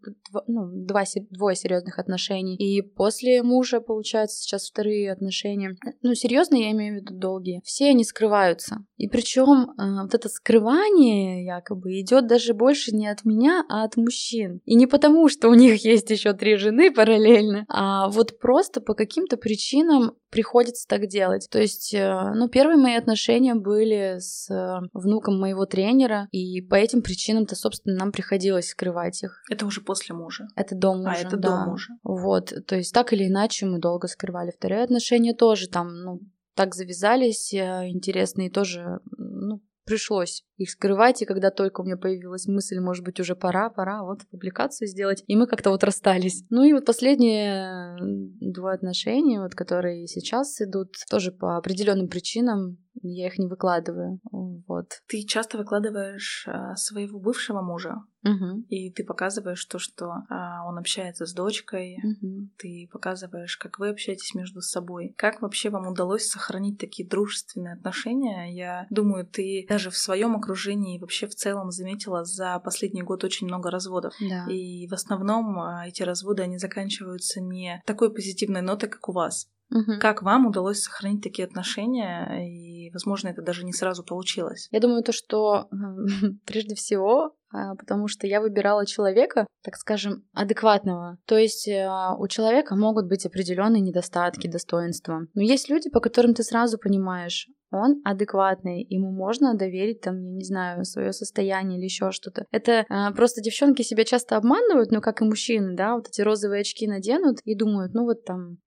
[0.48, 2.56] ну, два, двое серьезных отношений.
[2.56, 5.76] И после мужа, получается, сейчас вторые отношения.
[6.02, 7.60] Ну, серьезно, я имею в виду долгие.
[7.64, 8.78] Все они скрываются.
[8.96, 13.96] И причем э, вот это скрывание якобы идет даже больше не от меня, а от
[13.96, 14.60] мужчин.
[14.64, 18.94] И не потому, что у них есть еще три жены параллельно, а вот просто по
[18.94, 21.48] каким-то причинам приходится так делать.
[21.50, 26.74] То есть, э, ну, первые мои отношения были с э, внуком моего тренера, и по
[26.74, 29.42] этим причинам-то, собственно, нам приходилось скрывать их.
[29.48, 30.48] Это уже после мужа?
[30.56, 31.48] Это до мужа, А, это да.
[31.64, 31.92] до мужа.
[32.02, 34.50] Вот, то есть так или иначе мы долго скрывали.
[34.50, 36.20] Вторые отношения тоже там, ну,
[36.54, 42.46] так завязались э, интересные, тоже, ну, пришлось их скрывать, и когда только у меня появилась
[42.46, 46.44] мысль, может быть, уже пора, пора вот публикацию сделать, и мы как-то вот расстались.
[46.50, 47.96] Ну и вот последние
[48.40, 54.20] двое отношения, вот которые сейчас идут, тоже по определенным причинам, я их не выкладываю.
[54.32, 55.02] Вот.
[55.06, 58.64] Ты часто выкладываешь а, своего бывшего мужа, угу.
[58.68, 62.48] и ты показываешь то, что а, он общается с дочкой, угу.
[62.56, 65.14] ты показываешь, как вы общаетесь между собой.
[65.16, 68.54] Как вообще вам удалось сохранить такие дружественные отношения?
[68.54, 73.46] Я думаю, ты даже в своем окружении вообще в целом заметила за последний год очень
[73.46, 74.14] много разводов.
[74.20, 74.46] Да.
[74.48, 79.48] И в основном а, эти разводы, они заканчиваются не такой позитивной нотой, как у вас.
[79.74, 79.98] Угу.
[80.00, 84.68] Как вам удалось сохранить такие отношения, и, возможно, это даже не сразу получилось?
[84.70, 85.68] Я думаю, то, что
[86.46, 87.34] прежде всего
[87.78, 91.18] потому что я выбирала человека, так скажем, адекватного.
[91.24, 95.26] То есть у человека могут быть определенные недостатки, достоинства.
[95.34, 100.32] Но есть люди, по которым ты сразу понимаешь, он адекватный, ему можно доверить, там, я
[100.32, 102.46] не знаю, свое состояние или еще что-то.
[102.50, 106.60] Это а, просто девчонки себя часто обманывают, но как и мужчины, да, вот эти розовые
[106.60, 108.58] очки наденут и думают, ну вот там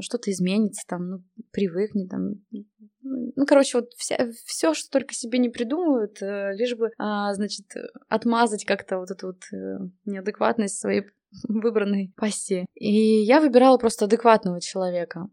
[0.00, 1.18] что-то изменится, там, ну,
[1.52, 2.34] привыкни, там,
[3.02, 7.66] ну, короче, вот вся, все, что только себе не придумывают, э, лишь бы, а, значит,
[8.08, 11.04] отмазать как-то вот эту вот э, неадекватность своей
[11.48, 12.66] выбранной пассии.
[12.74, 15.28] И я выбирала просто адекватного человека.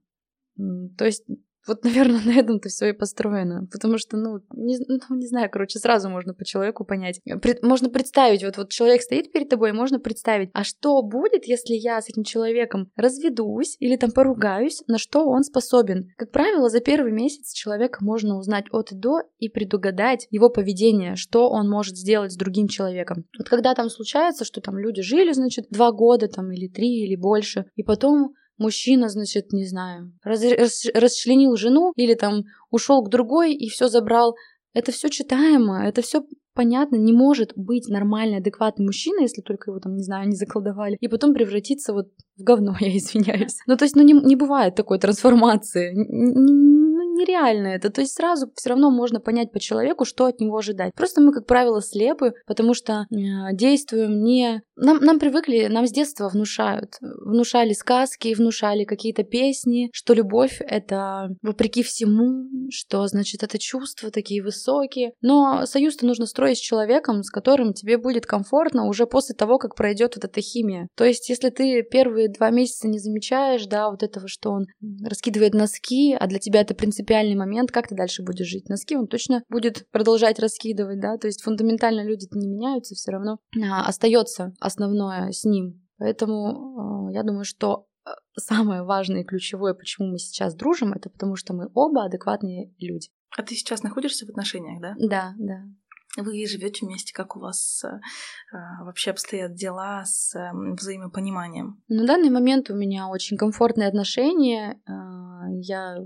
[0.58, 1.26] То есть
[1.68, 3.68] вот, наверное, на этом-то все и построено.
[3.72, 7.22] Потому что, ну не, ну, не знаю, короче, сразу можно по человеку понять.
[7.42, 11.74] Пред, можно представить, вот, вот человек стоит перед тобой, можно представить, а что будет, если
[11.74, 16.10] я с этим человеком разведусь или там поругаюсь, на что он способен.
[16.18, 21.16] Как правило, за первый месяц человека можно узнать от и до и предугадать его поведение,
[21.16, 23.26] что он может сделать с другим человеком.
[23.38, 27.16] Вот когда там случается, что там люди жили, значит, два года там или три или
[27.16, 33.10] больше, и потом мужчина, значит, не знаю, раз, раз, расчленил жену или там ушел к
[33.10, 34.36] другой и все забрал.
[34.74, 39.80] Это все читаемо, это все понятно, не может быть нормальный, адекватный мужчина, если только его
[39.80, 43.58] там, не знаю, не заколдовали, и потом превратиться вот в говно, я извиняюсь.
[43.68, 45.94] Ну, то есть, ну, не, не бывает такой трансформации
[47.22, 47.90] нереально это.
[47.90, 50.94] То есть сразу все равно можно понять по человеку, что от него ожидать.
[50.96, 54.62] Просто мы, как правило, слепы, потому что э, действуем не...
[54.76, 56.96] Нам, нам привыкли, нам с детства внушают.
[57.02, 64.42] Внушали сказки, внушали какие-то песни, что любовь— это вопреки всему, что, значит, это чувства такие
[64.42, 65.14] высокие.
[65.22, 69.76] Но союз-то нужно строить с человеком, с которым тебе будет комфортно уже после того, как
[69.76, 70.88] пройдет вот эта химия.
[70.96, 74.66] То есть, если ты первые два месяца не замечаешь, да, вот этого, что он
[75.04, 78.70] раскидывает носки, а для тебя это принципиально принципиальный момент, как ты дальше будешь жить.
[78.70, 83.40] Носки он точно будет продолжать раскидывать, да, то есть фундаментально люди не меняются, все равно
[83.62, 85.82] а, остается основное с ним.
[85.98, 91.10] Поэтому а, я думаю, что а, самое важное и ключевое, почему мы сейчас дружим, это
[91.10, 93.10] потому что мы оба адекватные люди.
[93.38, 94.96] А ты сейчас находишься в отношениях, да?
[94.98, 95.64] Да, да.
[96.18, 98.00] Вы живете вместе, как у вас э,
[98.84, 101.82] вообще обстоят дела с э, взаимопониманием?
[101.88, 104.82] На данный момент у меня очень комфортные отношения.
[104.86, 104.92] Э,
[105.62, 106.00] я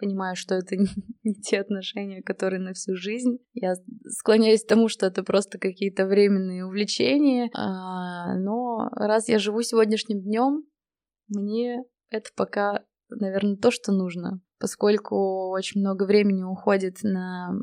[0.00, 0.76] понимаю, что это
[1.22, 3.38] не те отношения, которые на всю жизнь.
[3.52, 3.74] Я
[4.08, 7.50] склоняюсь к тому, что это просто какие-то временные увлечения.
[7.54, 10.64] А, но раз я живу сегодняшним днем,
[11.28, 17.54] мне это пока, наверное, то, что нужно поскольку очень много времени уходит на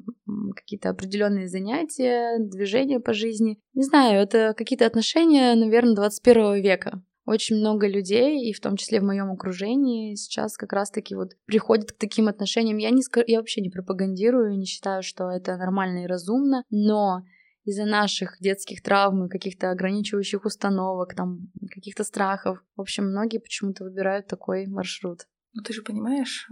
[0.56, 3.60] какие-то определенные занятия, движения по жизни.
[3.76, 9.02] Не знаю, это какие-то отношения, наверное, 21 века очень много людей, и в том числе
[9.02, 12.78] в моем окружении, сейчас как раз-таки вот приходят к таким отношениям.
[12.78, 17.26] Я, не, я вообще не пропагандирую, не считаю, что это нормально и разумно, но
[17.66, 23.84] из-за наших детских травм и каких-то ограничивающих установок, там, каких-то страхов, в общем, многие почему-то
[23.84, 25.28] выбирают такой маршрут.
[25.54, 26.50] Ну ты же понимаешь,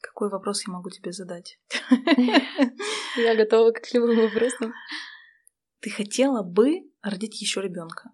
[0.00, 1.58] Какой вопрос я могу тебе задать?
[3.16, 4.72] Я готова к любым вопросам.
[5.80, 8.10] Ты хотела бы родить еще ребенка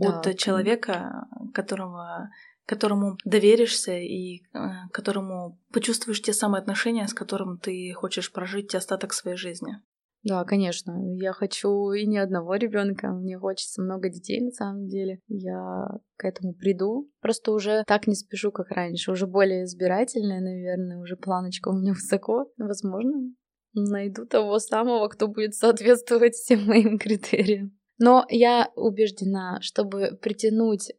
[0.00, 2.30] от человека, которого
[2.64, 4.58] которому доверишься и э,
[4.92, 9.82] которому почувствуешь те самые отношения, с которым ты хочешь прожить остаток своей жизни.
[10.22, 10.94] Да, конечно.
[11.16, 13.08] Я хочу и не одного ребенка.
[13.08, 15.18] Мне хочется много детей на самом деле.
[15.26, 17.10] Я к этому приду.
[17.20, 19.10] Просто уже так не спешу, как раньше.
[19.10, 20.98] Уже более избирательная, наверное.
[20.98, 22.46] Уже планочка у меня высоко.
[22.56, 23.32] Возможно,
[23.74, 27.76] найду того самого, кто будет соответствовать всем моим критериям.
[27.98, 30.92] Но я убеждена, чтобы притянуть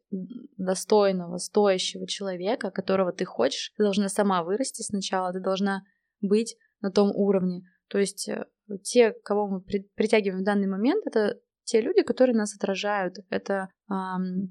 [0.56, 5.82] достойного, стоящего человека, которого ты хочешь, ты должна сама вырасти сначала, ты должна
[6.20, 7.62] быть на том уровне.
[7.88, 8.46] То есть э,
[8.82, 13.16] те, кого мы притягиваем в данный момент, это те люди, которые нас отражают.
[13.30, 13.68] Это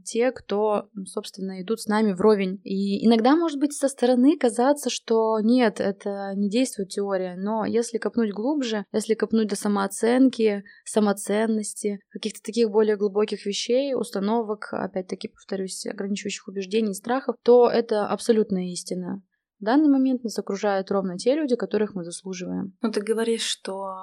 [0.04, 2.62] те, кто, собственно, идут с нами вровень.
[2.64, 7.36] И иногда, может быть, со стороны казаться, что нет, это не действует теория.
[7.36, 14.70] Но если копнуть глубже, если копнуть до самооценки, самоценности, каких-то таких более глубоких вещей, установок,
[14.72, 19.24] опять-таки, повторюсь, ограничивающих убеждений, страхов, то это абсолютная истина.
[19.64, 22.74] В данный момент нас окружают ровно те люди, которых мы заслуживаем.
[22.82, 23.96] Ну, ты говоришь, что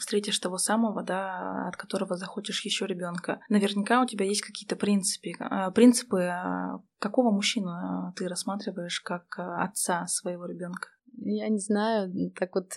[0.00, 3.38] встретишь того самого, да, от которого захочешь еще ребенка.
[3.48, 5.34] Наверняка у тебя есть какие-то принципы.
[5.38, 10.88] А, принципы а, какого мужчину а, ты рассматриваешь как отца своего ребенка?
[11.16, 12.72] Я не знаю, так вот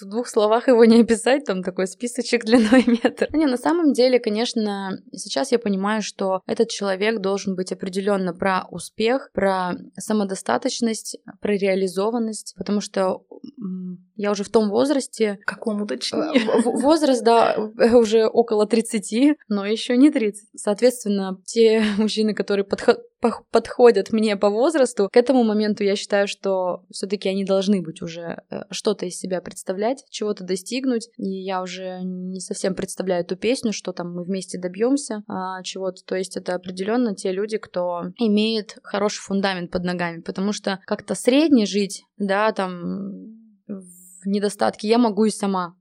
[0.00, 3.28] в двух словах его не описать, там такой списочек длиной метр.
[3.32, 8.66] Не, на самом деле, конечно, сейчас я понимаю, что этот человек должен быть определенно про
[8.70, 13.22] успех, про самодостаточность, про реализованность, потому что
[14.18, 15.38] я уже в том возрасте...
[15.46, 16.32] Какому точнее?
[16.64, 17.56] Возраст, да,
[17.94, 20.48] уже около 30, но еще не 30.
[20.56, 22.98] Соответственно, те мужчины, которые подход
[23.50, 28.42] подходят мне по возрасту, к этому моменту я считаю, что все-таки они должны быть уже
[28.48, 31.08] э, что-то из себя представлять, чего-то достигнуть.
[31.16, 36.04] И я уже не совсем представляю эту песню, что там мы вместе добьемся а, чего-то.
[36.04, 41.16] То есть это определенно те люди, кто имеет хороший фундамент под ногами, потому что как-то
[41.16, 45.76] средне жить, да, там в недостатке я могу и сама.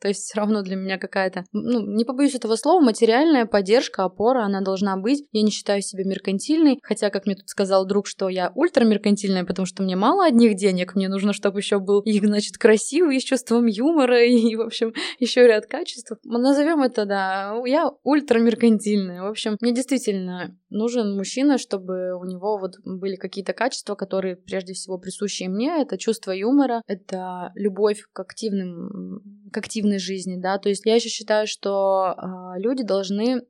[0.00, 4.44] То есть все равно для меня какая-то, ну, не побоюсь этого слова, материальная поддержка, опора,
[4.44, 5.24] она должна быть.
[5.32, 9.66] Я не считаю себя меркантильной, хотя, как мне тут сказал друг, что я ультрамеркантильная, потому
[9.66, 13.66] что мне мало одних денег, мне нужно, чтобы еще был их, значит, красивый, с чувством
[13.66, 16.12] юмора и, в общем, еще ряд качеств.
[16.24, 19.22] Назовем это, да, я ультрамеркантильная.
[19.22, 24.74] В общем, мне действительно нужен мужчина, чтобы у него вот были какие-то качества, которые прежде
[24.74, 25.82] всего присущи мне.
[25.82, 31.08] Это чувство юмора, это любовь к активным, к активной жизни, да, то есть я еще
[31.08, 33.40] считаю, что э, люди должны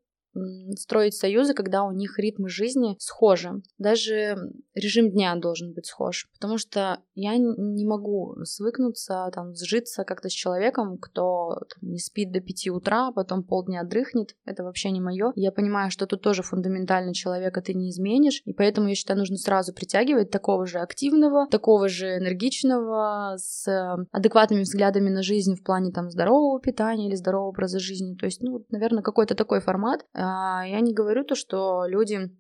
[0.76, 3.51] строить союзы, когда у них ритмы жизни схожи.
[3.78, 4.37] Даже
[4.74, 10.32] режим дня должен быть схож, потому что я не могу свыкнуться, там, сжиться как-то с
[10.32, 14.34] человеком, кто там, не спит до пяти утра, а потом полдня дрыхнет.
[14.45, 15.32] Это вообще не мое.
[15.34, 19.37] Я понимаю, что тут тоже фундаментально человека ты не изменишь, и поэтому я считаю, нужно
[19.37, 23.66] сразу притягивать такого же активного, такого же энергичного, с
[24.12, 28.14] адекватными взглядами на жизнь в плане там здорового питания или здорового образа жизни.
[28.14, 30.26] То есть, ну, наверное, какой-то такой формат, а,
[30.66, 32.31] я не говорю то, что люди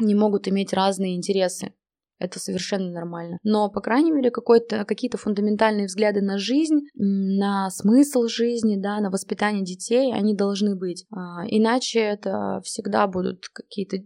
[0.00, 1.72] не могут иметь разные интересы.
[2.18, 3.38] Это совершенно нормально.
[3.42, 9.64] Но, по крайней мере, какие-то фундаментальные взгляды на жизнь, на смысл жизни, да, на воспитание
[9.64, 11.04] детей, они должны быть.
[11.10, 13.98] А, иначе это всегда будут какие-то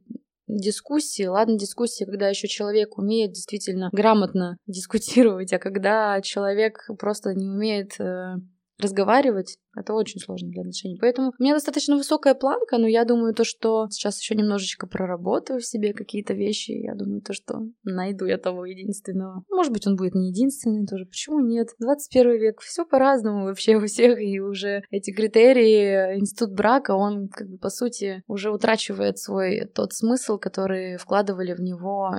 [0.48, 1.24] дискуссии.
[1.24, 8.00] Ладно, дискуссии, когда еще человек умеет действительно грамотно дискутировать, а когда человек просто не умеет
[8.00, 8.36] э,
[8.78, 10.98] разговаривать, это очень сложно для отношений.
[11.00, 15.60] Поэтому у меня достаточно высокая планка, но я думаю то, что сейчас еще немножечко проработаю
[15.60, 16.72] в себе какие-то вещи.
[16.72, 19.44] Я думаю то, что найду я того единственного.
[19.50, 21.06] Может быть, он будет не единственный тоже.
[21.06, 21.68] Почему нет?
[21.78, 27.48] 21 век, все по-разному вообще у всех, и уже эти критерии, институт брака, он как
[27.48, 32.12] бы по сути уже утрачивает свой тот смысл, который вкладывали в него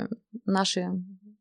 [0.46, 0.90] наши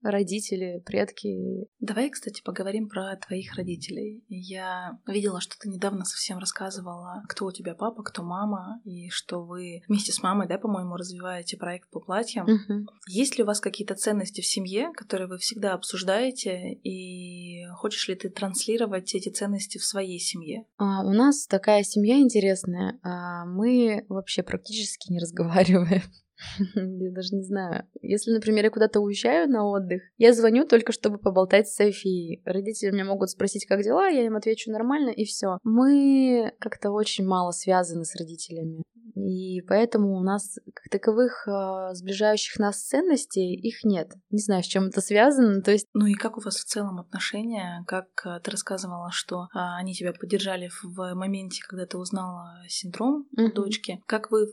[0.02, 1.66] родители, предки.
[1.80, 4.24] Давай, кстати, поговорим про твоих родителей.
[4.28, 9.44] Я видела, что ты недавно совсем рассказывала, кто у тебя папа, кто мама, и что
[9.44, 12.44] вы вместе с мамой, да, по-моему, развиваете проект по платьям.
[12.44, 12.86] Угу.
[13.08, 18.14] Есть ли у вас какие-то ценности в семье, которые вы всегда обсуждаете, и хочешь ли
[18.14, 20.64] ты транслировать эти ценности в своей семье?
[20.76, 22.98] А, у нас такая семья интересная.
[23.02, 26.02] А, мы вообще практически не разговариваем.
[26.74, 27.84] Я даже не знаю.
[28.00, 32.42] Если, например, я куда-то уезжаю на отдых, я звоню только чтобы поболтать с Софией.
[32.44, 35.58] Родители меня могут спросить, как дела, я им отвечу нормально, и все.
[35.64, 38.82] Мы как-то очень мало связаны с родителями.
[39.18, 44.12] И поэтому у нас как таковых э, сближающих нас ценностей их нет.
[44.30, 45.60] Не знаю, с чем это связано.
[45.62, 45.86] То есть...
[45.92, 47.84] Ну и как у вас в целом отношения?
[47.86, 53.26] Как э, ты рассказывала, что э, они тебя поддержали в моменте, когда ты узнала синдром
[53.36, 53.52] uh-huh.
[53.52, 54.00] дочки?
[54.06, 54.46] Как вы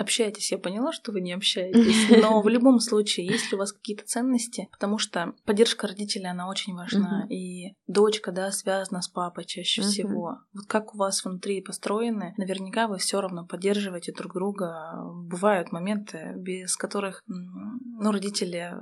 [0.00, 0.50] общаетесь?
[0.50, 4.04] Я поняла, что вы не общаетесь, но в любом случае, есть ли у вас какие-то
[4.04, 4.68] ценности?
[4.72, 7.24] Потому что поддержка родителей, она очень важна.
[7.24, 7.34] Uh-huh.
[7.34, 9.84] И дочка, да, связана с папой чаще uh-huh.
[9.84, 10.38] всего.
[10.52, 14.94] Вот как у вас внутри построены, наверняка вы все равно поддерживаете друг друга.
[15.24, 18.74] Бывают моменты, без которых, ну, родители,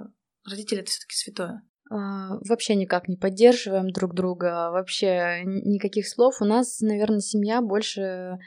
[0.45, 1.63] родители это все-таки святое.
[1.91, 6.41] А, вообще никак не поддерживаем друг друга, вообще никаких слов.
[6.41, 8.39] У нас, наверное, семья больше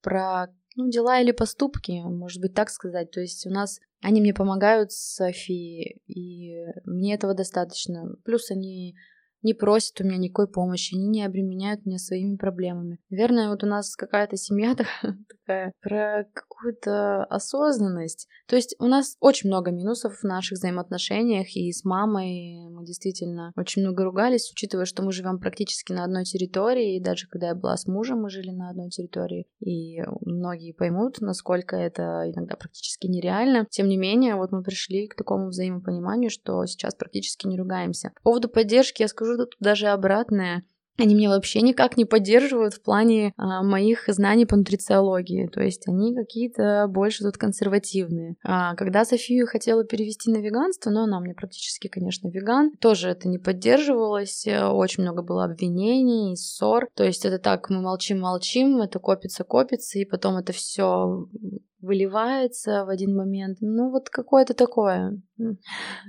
[0.00, 3.10] про ну, дела или поступки, может быть, так сказать.
[3.10, 8.14] То есть у нас они мне помогают с Софией, и мне этого достаточно.
[8.24, 8.94] Плюс они
[9.46, 12.98] не просят у меня никакой помощи, они не обременяют меня своими проблемами.
[13.10, 14.74] Наверное, вот у нас какая-то семья
[15.46, 18.26] такая про какую-то осознанность.
[18.48, 23.52] То есть у нас очень много минусов в наших взаимоотношениях, и с мамой мы действительно
[23.56, 27.54] очень много ругались, учитывая, что мы живем практически на одной территории, и даже когда я
[27.54, 33.06] была с мужем, мы жили на одной территории, и многие поймут, насколько это иногда практически
[33.06, 33.66] нереально.
[33.70, 38.10] Тем не менее, вот мы пришли к такому взаимопониманию, что сейчас практически не ругаемся.
[38.16, 40.64] По поводу поддержки я скажу тут даже обратное.
[40.98, 45.46] Они меня вообще никак не поддерживают в плане а, моих знаний по нутрициологии.
[45.48, 48.36] То есть они какие-то больше тут консервативные.
[48.42, 53.28] А, когда Софию хотела перевести на веганство, но она мне практически, конечно, веган, тоже это
[53.28, 54.46] не поддерживалось.
[54.46, 56.88] Очень много было обвинений, ссор.
[56.94, 61.28] То есть это так, мы молчим-молчим, это копится-копится, и потом это все
[61.80, 63.58] выливается в один момент.
[63.60, 65.20] Ну, вот какое-то такое.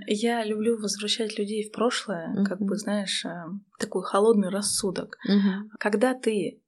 [0.08, 2.46] Я люблю возвращать людей в прошлое, uh-huh.
[2.46, 3.46] как бы, знаешь, э,
[3.80, 5.18] такой холодный рассудок.
[5.30, 5.70] Uh-huh.
[5.80, 6.62] Когда ты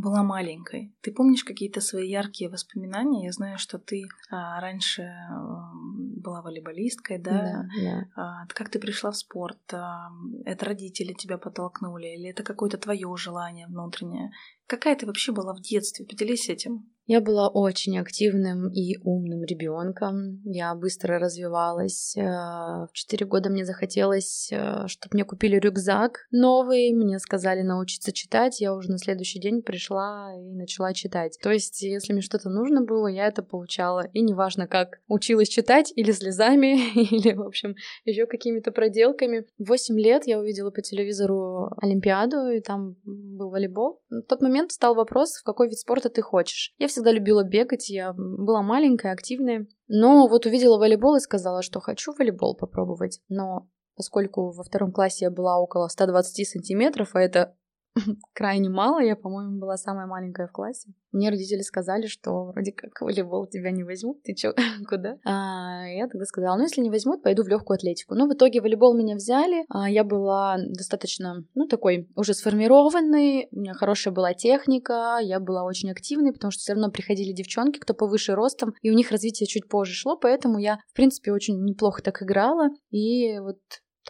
[0.00, 0.94] была маленькой.
[1.02, 3.26] Ты помнишь какие-то свои яркие воспоминания?
[3.26, 5.72] Я знаю, что ты а, раньше а,
[6.16, 7.30] была волейболисткой, да?
[7.32, 8.04] Да, да.
[8.16, 9.58] А, как ты пришла в спорт?
[9.72, 10.10] А,
[10.44, 12.06] это родители тебя подтолкнули?
[12.06, 14.30] Или это какое-то твое желание внутреннее?
[14.66, 16.06] Какая ты вообще была в детстве?
[16.06, 16.90] Поделись этим.
[17.10, 20.40] Я была очень активным и умным ребенком.
[20.44, 22.16] Я быстро развивалась.
[22.16, 26.92] Э, в четыре года мне захотелось, э, чтобы мне купили рюкзак новый.
[26.92, 28.60] Мне сказали научиться читать.
[28.60, 31.36] Я уже на следующий день пришла и начала читать.
[31.42, 34.06] То есть, если мне что-то нужно было, я это получала.
[34.12, 39.46] И неважно, как училась читать или слезами, или, в общем, еще какими-то проделками.
[39.58, 44.00] В 8 лет я увидела по телевизору Олимпиаду, и там был волейбол.
[44.10, 46.72] В тот момент стал вопрос, в какой вид спорта ты хочешь.
[46.78, 49.66] Я всегда любила бегать, я была маленькая, активная.
[49.88, 53.20] Но вот увидела волейбол и сказала, что хочу волейбол попробовать.
[53.28, 57.56] Но поскольку во втором классе я была около 120 сантиметров, а это
[58.32, 60.92] крайне мало, я, по-моему, была самая маленькая в классе.
[61.12, 64.54] Мне родители сказали, что вроде как волейбол тебя не возьмут, ты чё,
[64.88, 65.18] куда?
[65.24, 68.14] А, я тогда сказала, ну если не возьмут, пойду в легкую атлетику.
[68.14, 73.58] Ну в итоге волейбол меня взяли, а, я была достаточно, ну такой уже сформированный, у
[73.58, 77.94] меня хорошая была техника, я была очень активной, потому что все равно приходили девчонки, кто
[77.94, 82.02] повыше ростом, и у них развитие чуть позже шло, поэтому я, в принципе, очень неплохо
[82.02, 83.58] так играла, и вот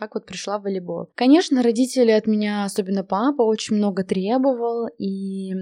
[0.00, 1.10] так вот пришла в волейбол.
[1.14, 5.52] Конечно, родители от меня, особенно папа, очень много требовал, и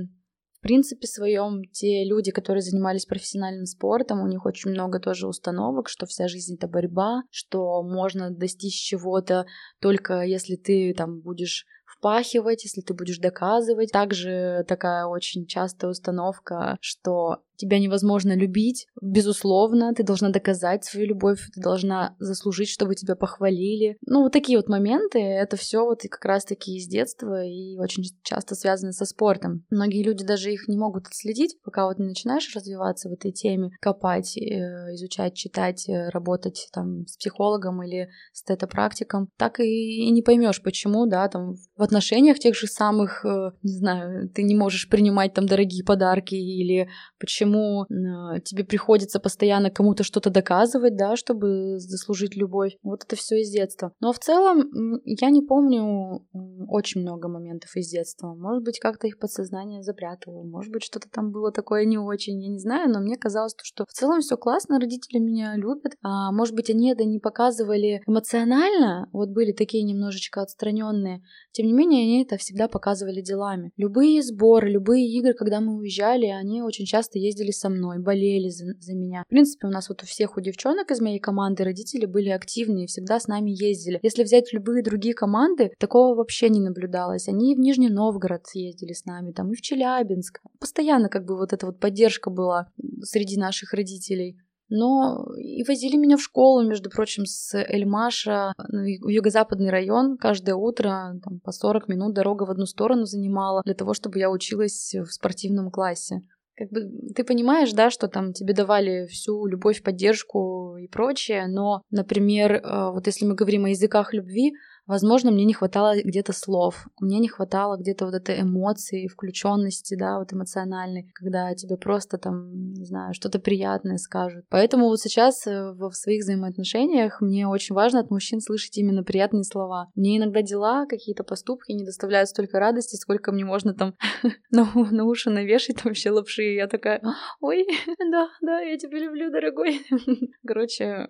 [0.59, 5.89] в принципе своем те люди, которые занимались профессиональным спортом, у них очень много тоже установок,
[5.89, 9.47] что вся жизнь это борьба, что можно достичь чего-то
[9.80, 11.66] только если ты там будешь
[11.97, 13.93] впахивать, если ты будешь доказывать.
[13.93, 21.41] Также такая очень частая установка, что тебя невозможно любить, безусловно, ты должна доказать свою любовь,
[21.53, 23.99] ты должна заслужить, чтобы тебя похвалили.
[24.07, 28.55] Ну, вот такие вот моменты, это все вот как раз-таки из детства и очень часто
[28.55, 29.64] связаны со спортом.
[29.70, 33.70] Многие люди даже их не могут отследить, пока вот не начинаешь развиваться в этой теме,
[33.80, 40.22] копать, э, изучать, читать, э, работать там с психологом или с тета-практиком, так и не
[40.22, 44.89] поймешь, почему, да, там в отношениях тех же самых, э, не знаю, ты не можешь
[44.89, 46.89] принимать там дорогие подарки или
[47.20, 52.76] почему э, тебе приходится постоянно кому-то что-то доказывать, да, чтобы заслужить любовь.
[52.83, 53.93] Вот это все из детства.
[54.01, 54.70] Но в целом
[55.05, 56.26] я не помню
[56.68, 58.35] очень много моментов из детства.
[58.35, 62.51] Может быть, как-то их подсознание запрятало, может быть, что-то там было такое не очень, я
[62.51, 65.93] не знаю, но мне казалось, что в целом все классно, родители меня любят.
[66.03, 71.22] А может быть, они это не показывали эмоционально, вот были такие немножечко отстраненные.
[71.53, 73.73] Тем не менее, они это всегда показывали делами.
[73.77, 78.73] Любые сборы, любые игры, когда мы уезжали, они очень часто ездили со мной, болели за,
[78.81, 79.23] за меня.
[79.27, 82.85] В принципе, у нас вот у всех у девчонок из моей команды родители были активны
[82.85, 84.01] и всегда с нами ездили.
[84.03, 87.29] Если взять любые другие команды, такого вообще не наблюдалось.
[87.29, 90.41] Они в Нижний Новгород ездили с нами, там и в Челябинск.
[90.59, 92.69] Постоянно как бы вот эта вот поддержка была
[93.03, 94.39] среди наших родителей.
[94.69, 100.19] Но и возили меня в школу, между прочим, с Эльмаша в юго-западный район.
[100.19, 104.31] Каждое утро там, по 40 минут дорога в одну сторону занимала для того, чтобы я
[104.31, 106.23] училась в спортивном классе.
[106.59, 111.83] Как бы ты понимаешь, да, что там тебе давали всю любовь, поддержку и прочее, но,
[111.91, 114.55] например, э, вот если мы говорим о языках любви,
[114.89, 120.18] Возможно, мне не хватало где-то слов, мне не хватало где-то вот этой эмоции, включенности, да,
[120.18, 124.47] вот эмоциональной, когда тебе просто там, не знаю, что-то приятное скажут.
[124.49, 129.45] Поэтому вот сейчас э, в своих взаимоотношениях мне очень важно от мужчин слышать именно приятные
[129.45, 129.91] слова.
[129.95, 133.95] Мне иногда дела, какие-то поступки не доставляют столько радости, сколько мне можно там
[134.51, 136.45] на, на уши навешать вообще лапши.
[136.45, 137.03] И я такая,
[137.41, 137.66] ой,
[138.11, 139.82] да, да, я тебя люблю, дорогой.
[140.47, 141.09] Короче,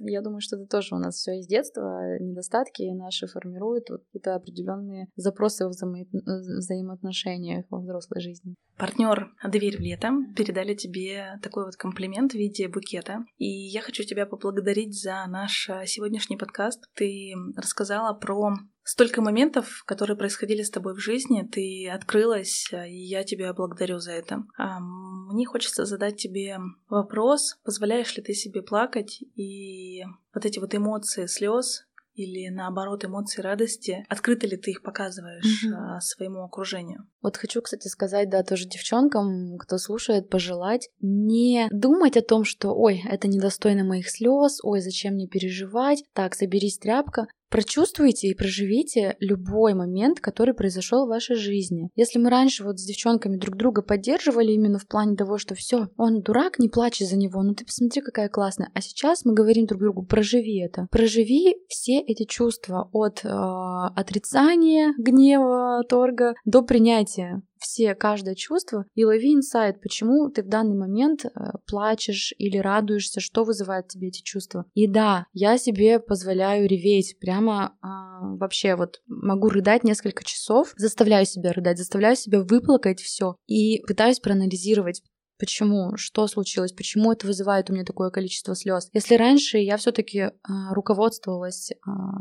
[0.00, 2.18] я думаю, что это тоже у нас все из детства.
[2.20, 6.04] Недостатки наши формируют вот какие-то определенные запросы в взаимо...
[6.12, 8.54] взаимоотношениях во взрослой жизни.
[8.76, 13.24] Партнер «Дверь в лето» передали тебе такой вот комплимент в виде букета.
[13.38, 16.84] И я хочу тебя поблагодарить за наш сегодняшний подкаст.
[16.94, 18.52] Ты рассказала про
[18.86, 24.12] столько моментов, которые происходили с тобой в жизни, ты открылась, и я тебя благодарю за
[24.12, 24.44] это.
[24.56, 26.58] Мне хочется задать тебе
[26.88, 31.84] вопрос, позволяешь ли ты себе плакать и вот эти вот эмоции слез
[32.14, 36.00] или наоборот эмоции радости, открыто ли ты их показываешь mm-hmm.
[36.00, 37.06] своему окружению?
[37.20, 42.70] Вот хочу, кстати, сказать, да, тоже девчонкам, кто слушает, пожелать не думать о том, что,
[42.70, 47.26] ой, это недостойно моих слез, ой, зачем мне переживать, так, соберись тряпка.
[47.50, 51.90] Прочувствуйте и проживите любой момент, который произошел в вашей жизни.
[51.94, 55.88] Если мы раньше вот с девчонками друг друга поддерживали именно в плане того, что все,
[55.96, 58.70] он дурак, не плачь за него, ну ты посмотри, какая классная.
[58.74, 60.88] А сейчас мы говорим друг другу, проживи это.
[60.90, 69.04] Проживи все эти чувства от э, отрицания, гнева, торга до принятия все, каждое чувство и
[69.04, 71.28] лови инсайт, почему ты в данный момент э,
[71.66, 74.66] плачешь или радуешься, что вызывает тебе эти чувства.
[74.74, 81.26] И да, я себе позволяю реветь, прямо а, вообще вот могу рыдать несколько часов, заставляю
[81.26, 85.02] себя рыдать, заставляю себя выплакать все и пытаюсь проанализировать,
[85.38, 85.96] Почему?
[85.96, 86.72] Что случилось?
[86.72, 88.88] Почему это вызывает у меня такое количество слез?
[88.92, 90.30] Если раньше я все-таки э,
[90.70, 91.74] руководствовалась э,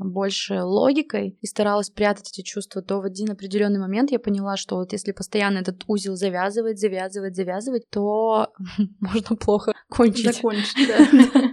[0.03, 4.75] больше логикой и старалась прятать эти чувства, то в один определенный момент я поняла, что
[4.75, 8.49] вот если постоянно этот узел завязывать, завязывать, завязывать, то
[8.99, 10.35] можно плохо кончить.
[10.35, 11.51] Закончить, да.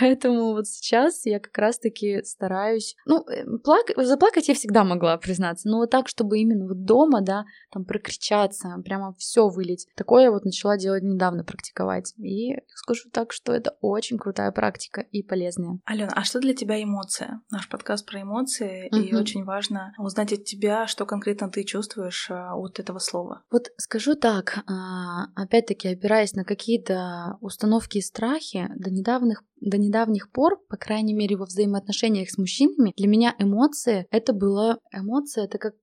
[0.00, 2.96] Поэтому вот сейчас я как раз-таки стараюсь...
[3.04, 3.92] Ну, э, плак...
[3.96, 8.80] заплакать я всегда могла признаться, но вот так, чтобы именно вот дома, да, там прокричаться,
[8.84, 9.86] прямо все вылить.
[9.96, 12.14] Такое я вот начала делать недавно, практиковать.
[12.18, 15.78] И скажу так, что это очень крутая практика и полезная.
[15.84, 17.42] Алена, а что для тебя эмоция?
[17.50, 19.02] Наш подкаст про эмоции, uh-huh.
[19.02, 23.42] и очень важно узнать от тебя, что конкретно ты чувствуешь а, от этого слова.
[23.50, 30.30] Вот скажу так, а, опять-таки опираясь на какие-то установки и страхи, до недавних до недавних
[30.30, 35.58] пор, по крайней мере, во взаимоотношениях с мужчинами, для меня эмоции это было эмоция, это
[35.58, 35.74] как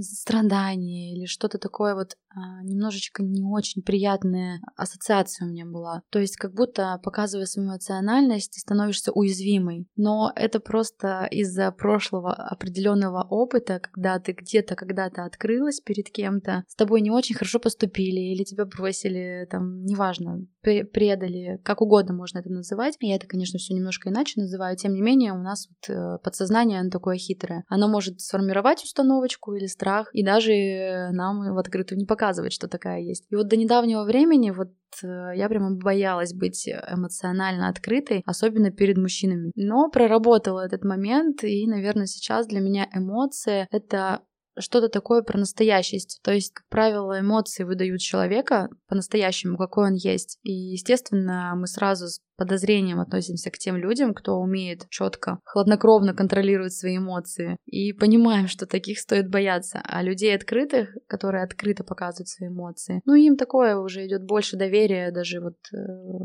[0.00, 2.16] страдание или что-то такое вот
[2.62, 6.02] немножечко не очень приятная ассоциация у меня была.
[6.10, 9.86] То есть как будто показывая свою эмоциональность, ты становишься уязвимой.
[9.96, 16.74] Но это просто из-за прошлого определенного опыта, когда ты где-то когда-то открылась перед кем-то, с
[16.74, 22.50] тобой не очень хорошо поступили или тебя бросили, там, неважно, предали, как угодно можно это
[22.50, 22.96] называть.
[23.00, 24.76] Я это, конечно, все немножко иначе называю.
[24.76, 27.64] Тем не менее, у нас вот э, подсознание, оно такое хитрое.
[27.68, 33.00] Оно может сформировать установочку или страх, и даже нам в открытую не показывать, что такая
[33.00, 33.24] есть.
[33.30, 34.72] И вот до недавнего времени вот
[35.02, 39.52] э, я прямо боялась быть эмоционально открытой, особенно перед мужчинами.
[39.54, 44.22] Но проработала этот момент, и, наверное, сейчас для меня эмоция— это
[44.58, 46.20] что-то такое про настоящесть.
[46.22, 50.38] То есть, как правило, эмоции выдают человека по-настоящему, какой он есть.
[50.42, 52.06] И, естественно, мы сразу
[52.36, 57.56] подозрением относимся к тем людям, кто умеет четко, хладнокровно контролировать свои эмоции.
[57.66, 59.80] И понимаем, что таких стоит бояться.
[59.84, 65.10] А людей открытых, которые открыто показывают свои эмоции, ну им такое уже идет больше доверия,
[65.10, 65.76] даже вот э,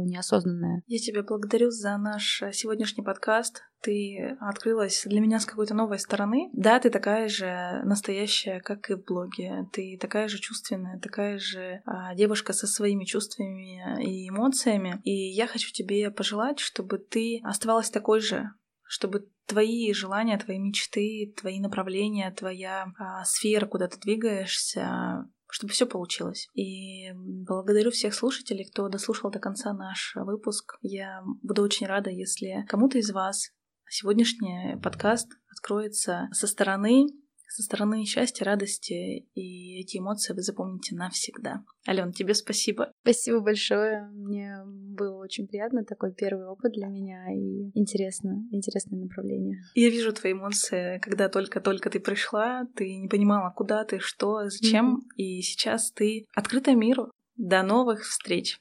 [0.05, 0.83] неосознанное.
[0.87, 3.63] Я тебя благодарю за наш сегодняшний подкаст.
[3.81, 6.49] Ты открылась для меня с какой-то новой стороны.
[6.53, 9.67] Да, ты такая же настоящая, как и в блоге.
[9.73, 15.01] Ты такая же чувственная, такая же а, девушка со своими чувствами и эмоциями.
[15.03, 15.71] И я хочу
[16.09, 18.49] пожелать, чтобы ты оставалась такой же,
[18.83, 25.85] чтобы твои желания, твои мечты, твои направления, твоя а, сфера, куда ты двигаешься, чтобы все
[25.85, 26.47] получилось.
[26.55, 30.77] И благодарю всех слушателей, кто дослушал до конца наш выпуск.
[30.81, 33.51] Я буду очень рада, если кому-то из вас
[33.89, 37.07] сегодняшний подкаст откроется со стороны
[37.51, 41.63] со стороны счастья, радости, и эти эмоции вы запомните навсегда.
[41.87, 42.93] Ален, тебе спасибо.
[43.01, 44.09] Спасибо большое.
[44.13, 45.83] Мне было очень приятно.
[45.83, 49.59] Такой первый опыт для меня и интересно, интересное направление.
[49.75, 54.97] Я вижу твои эмоции, когда только-только ты пришла, ты не понимала, куда ты, что, зачем,
[54.97, 55.15] mm-hmm.
[55.17, 57.11] и сейчас ты открыта миру.
[57.37, 58.59] До новых встреч!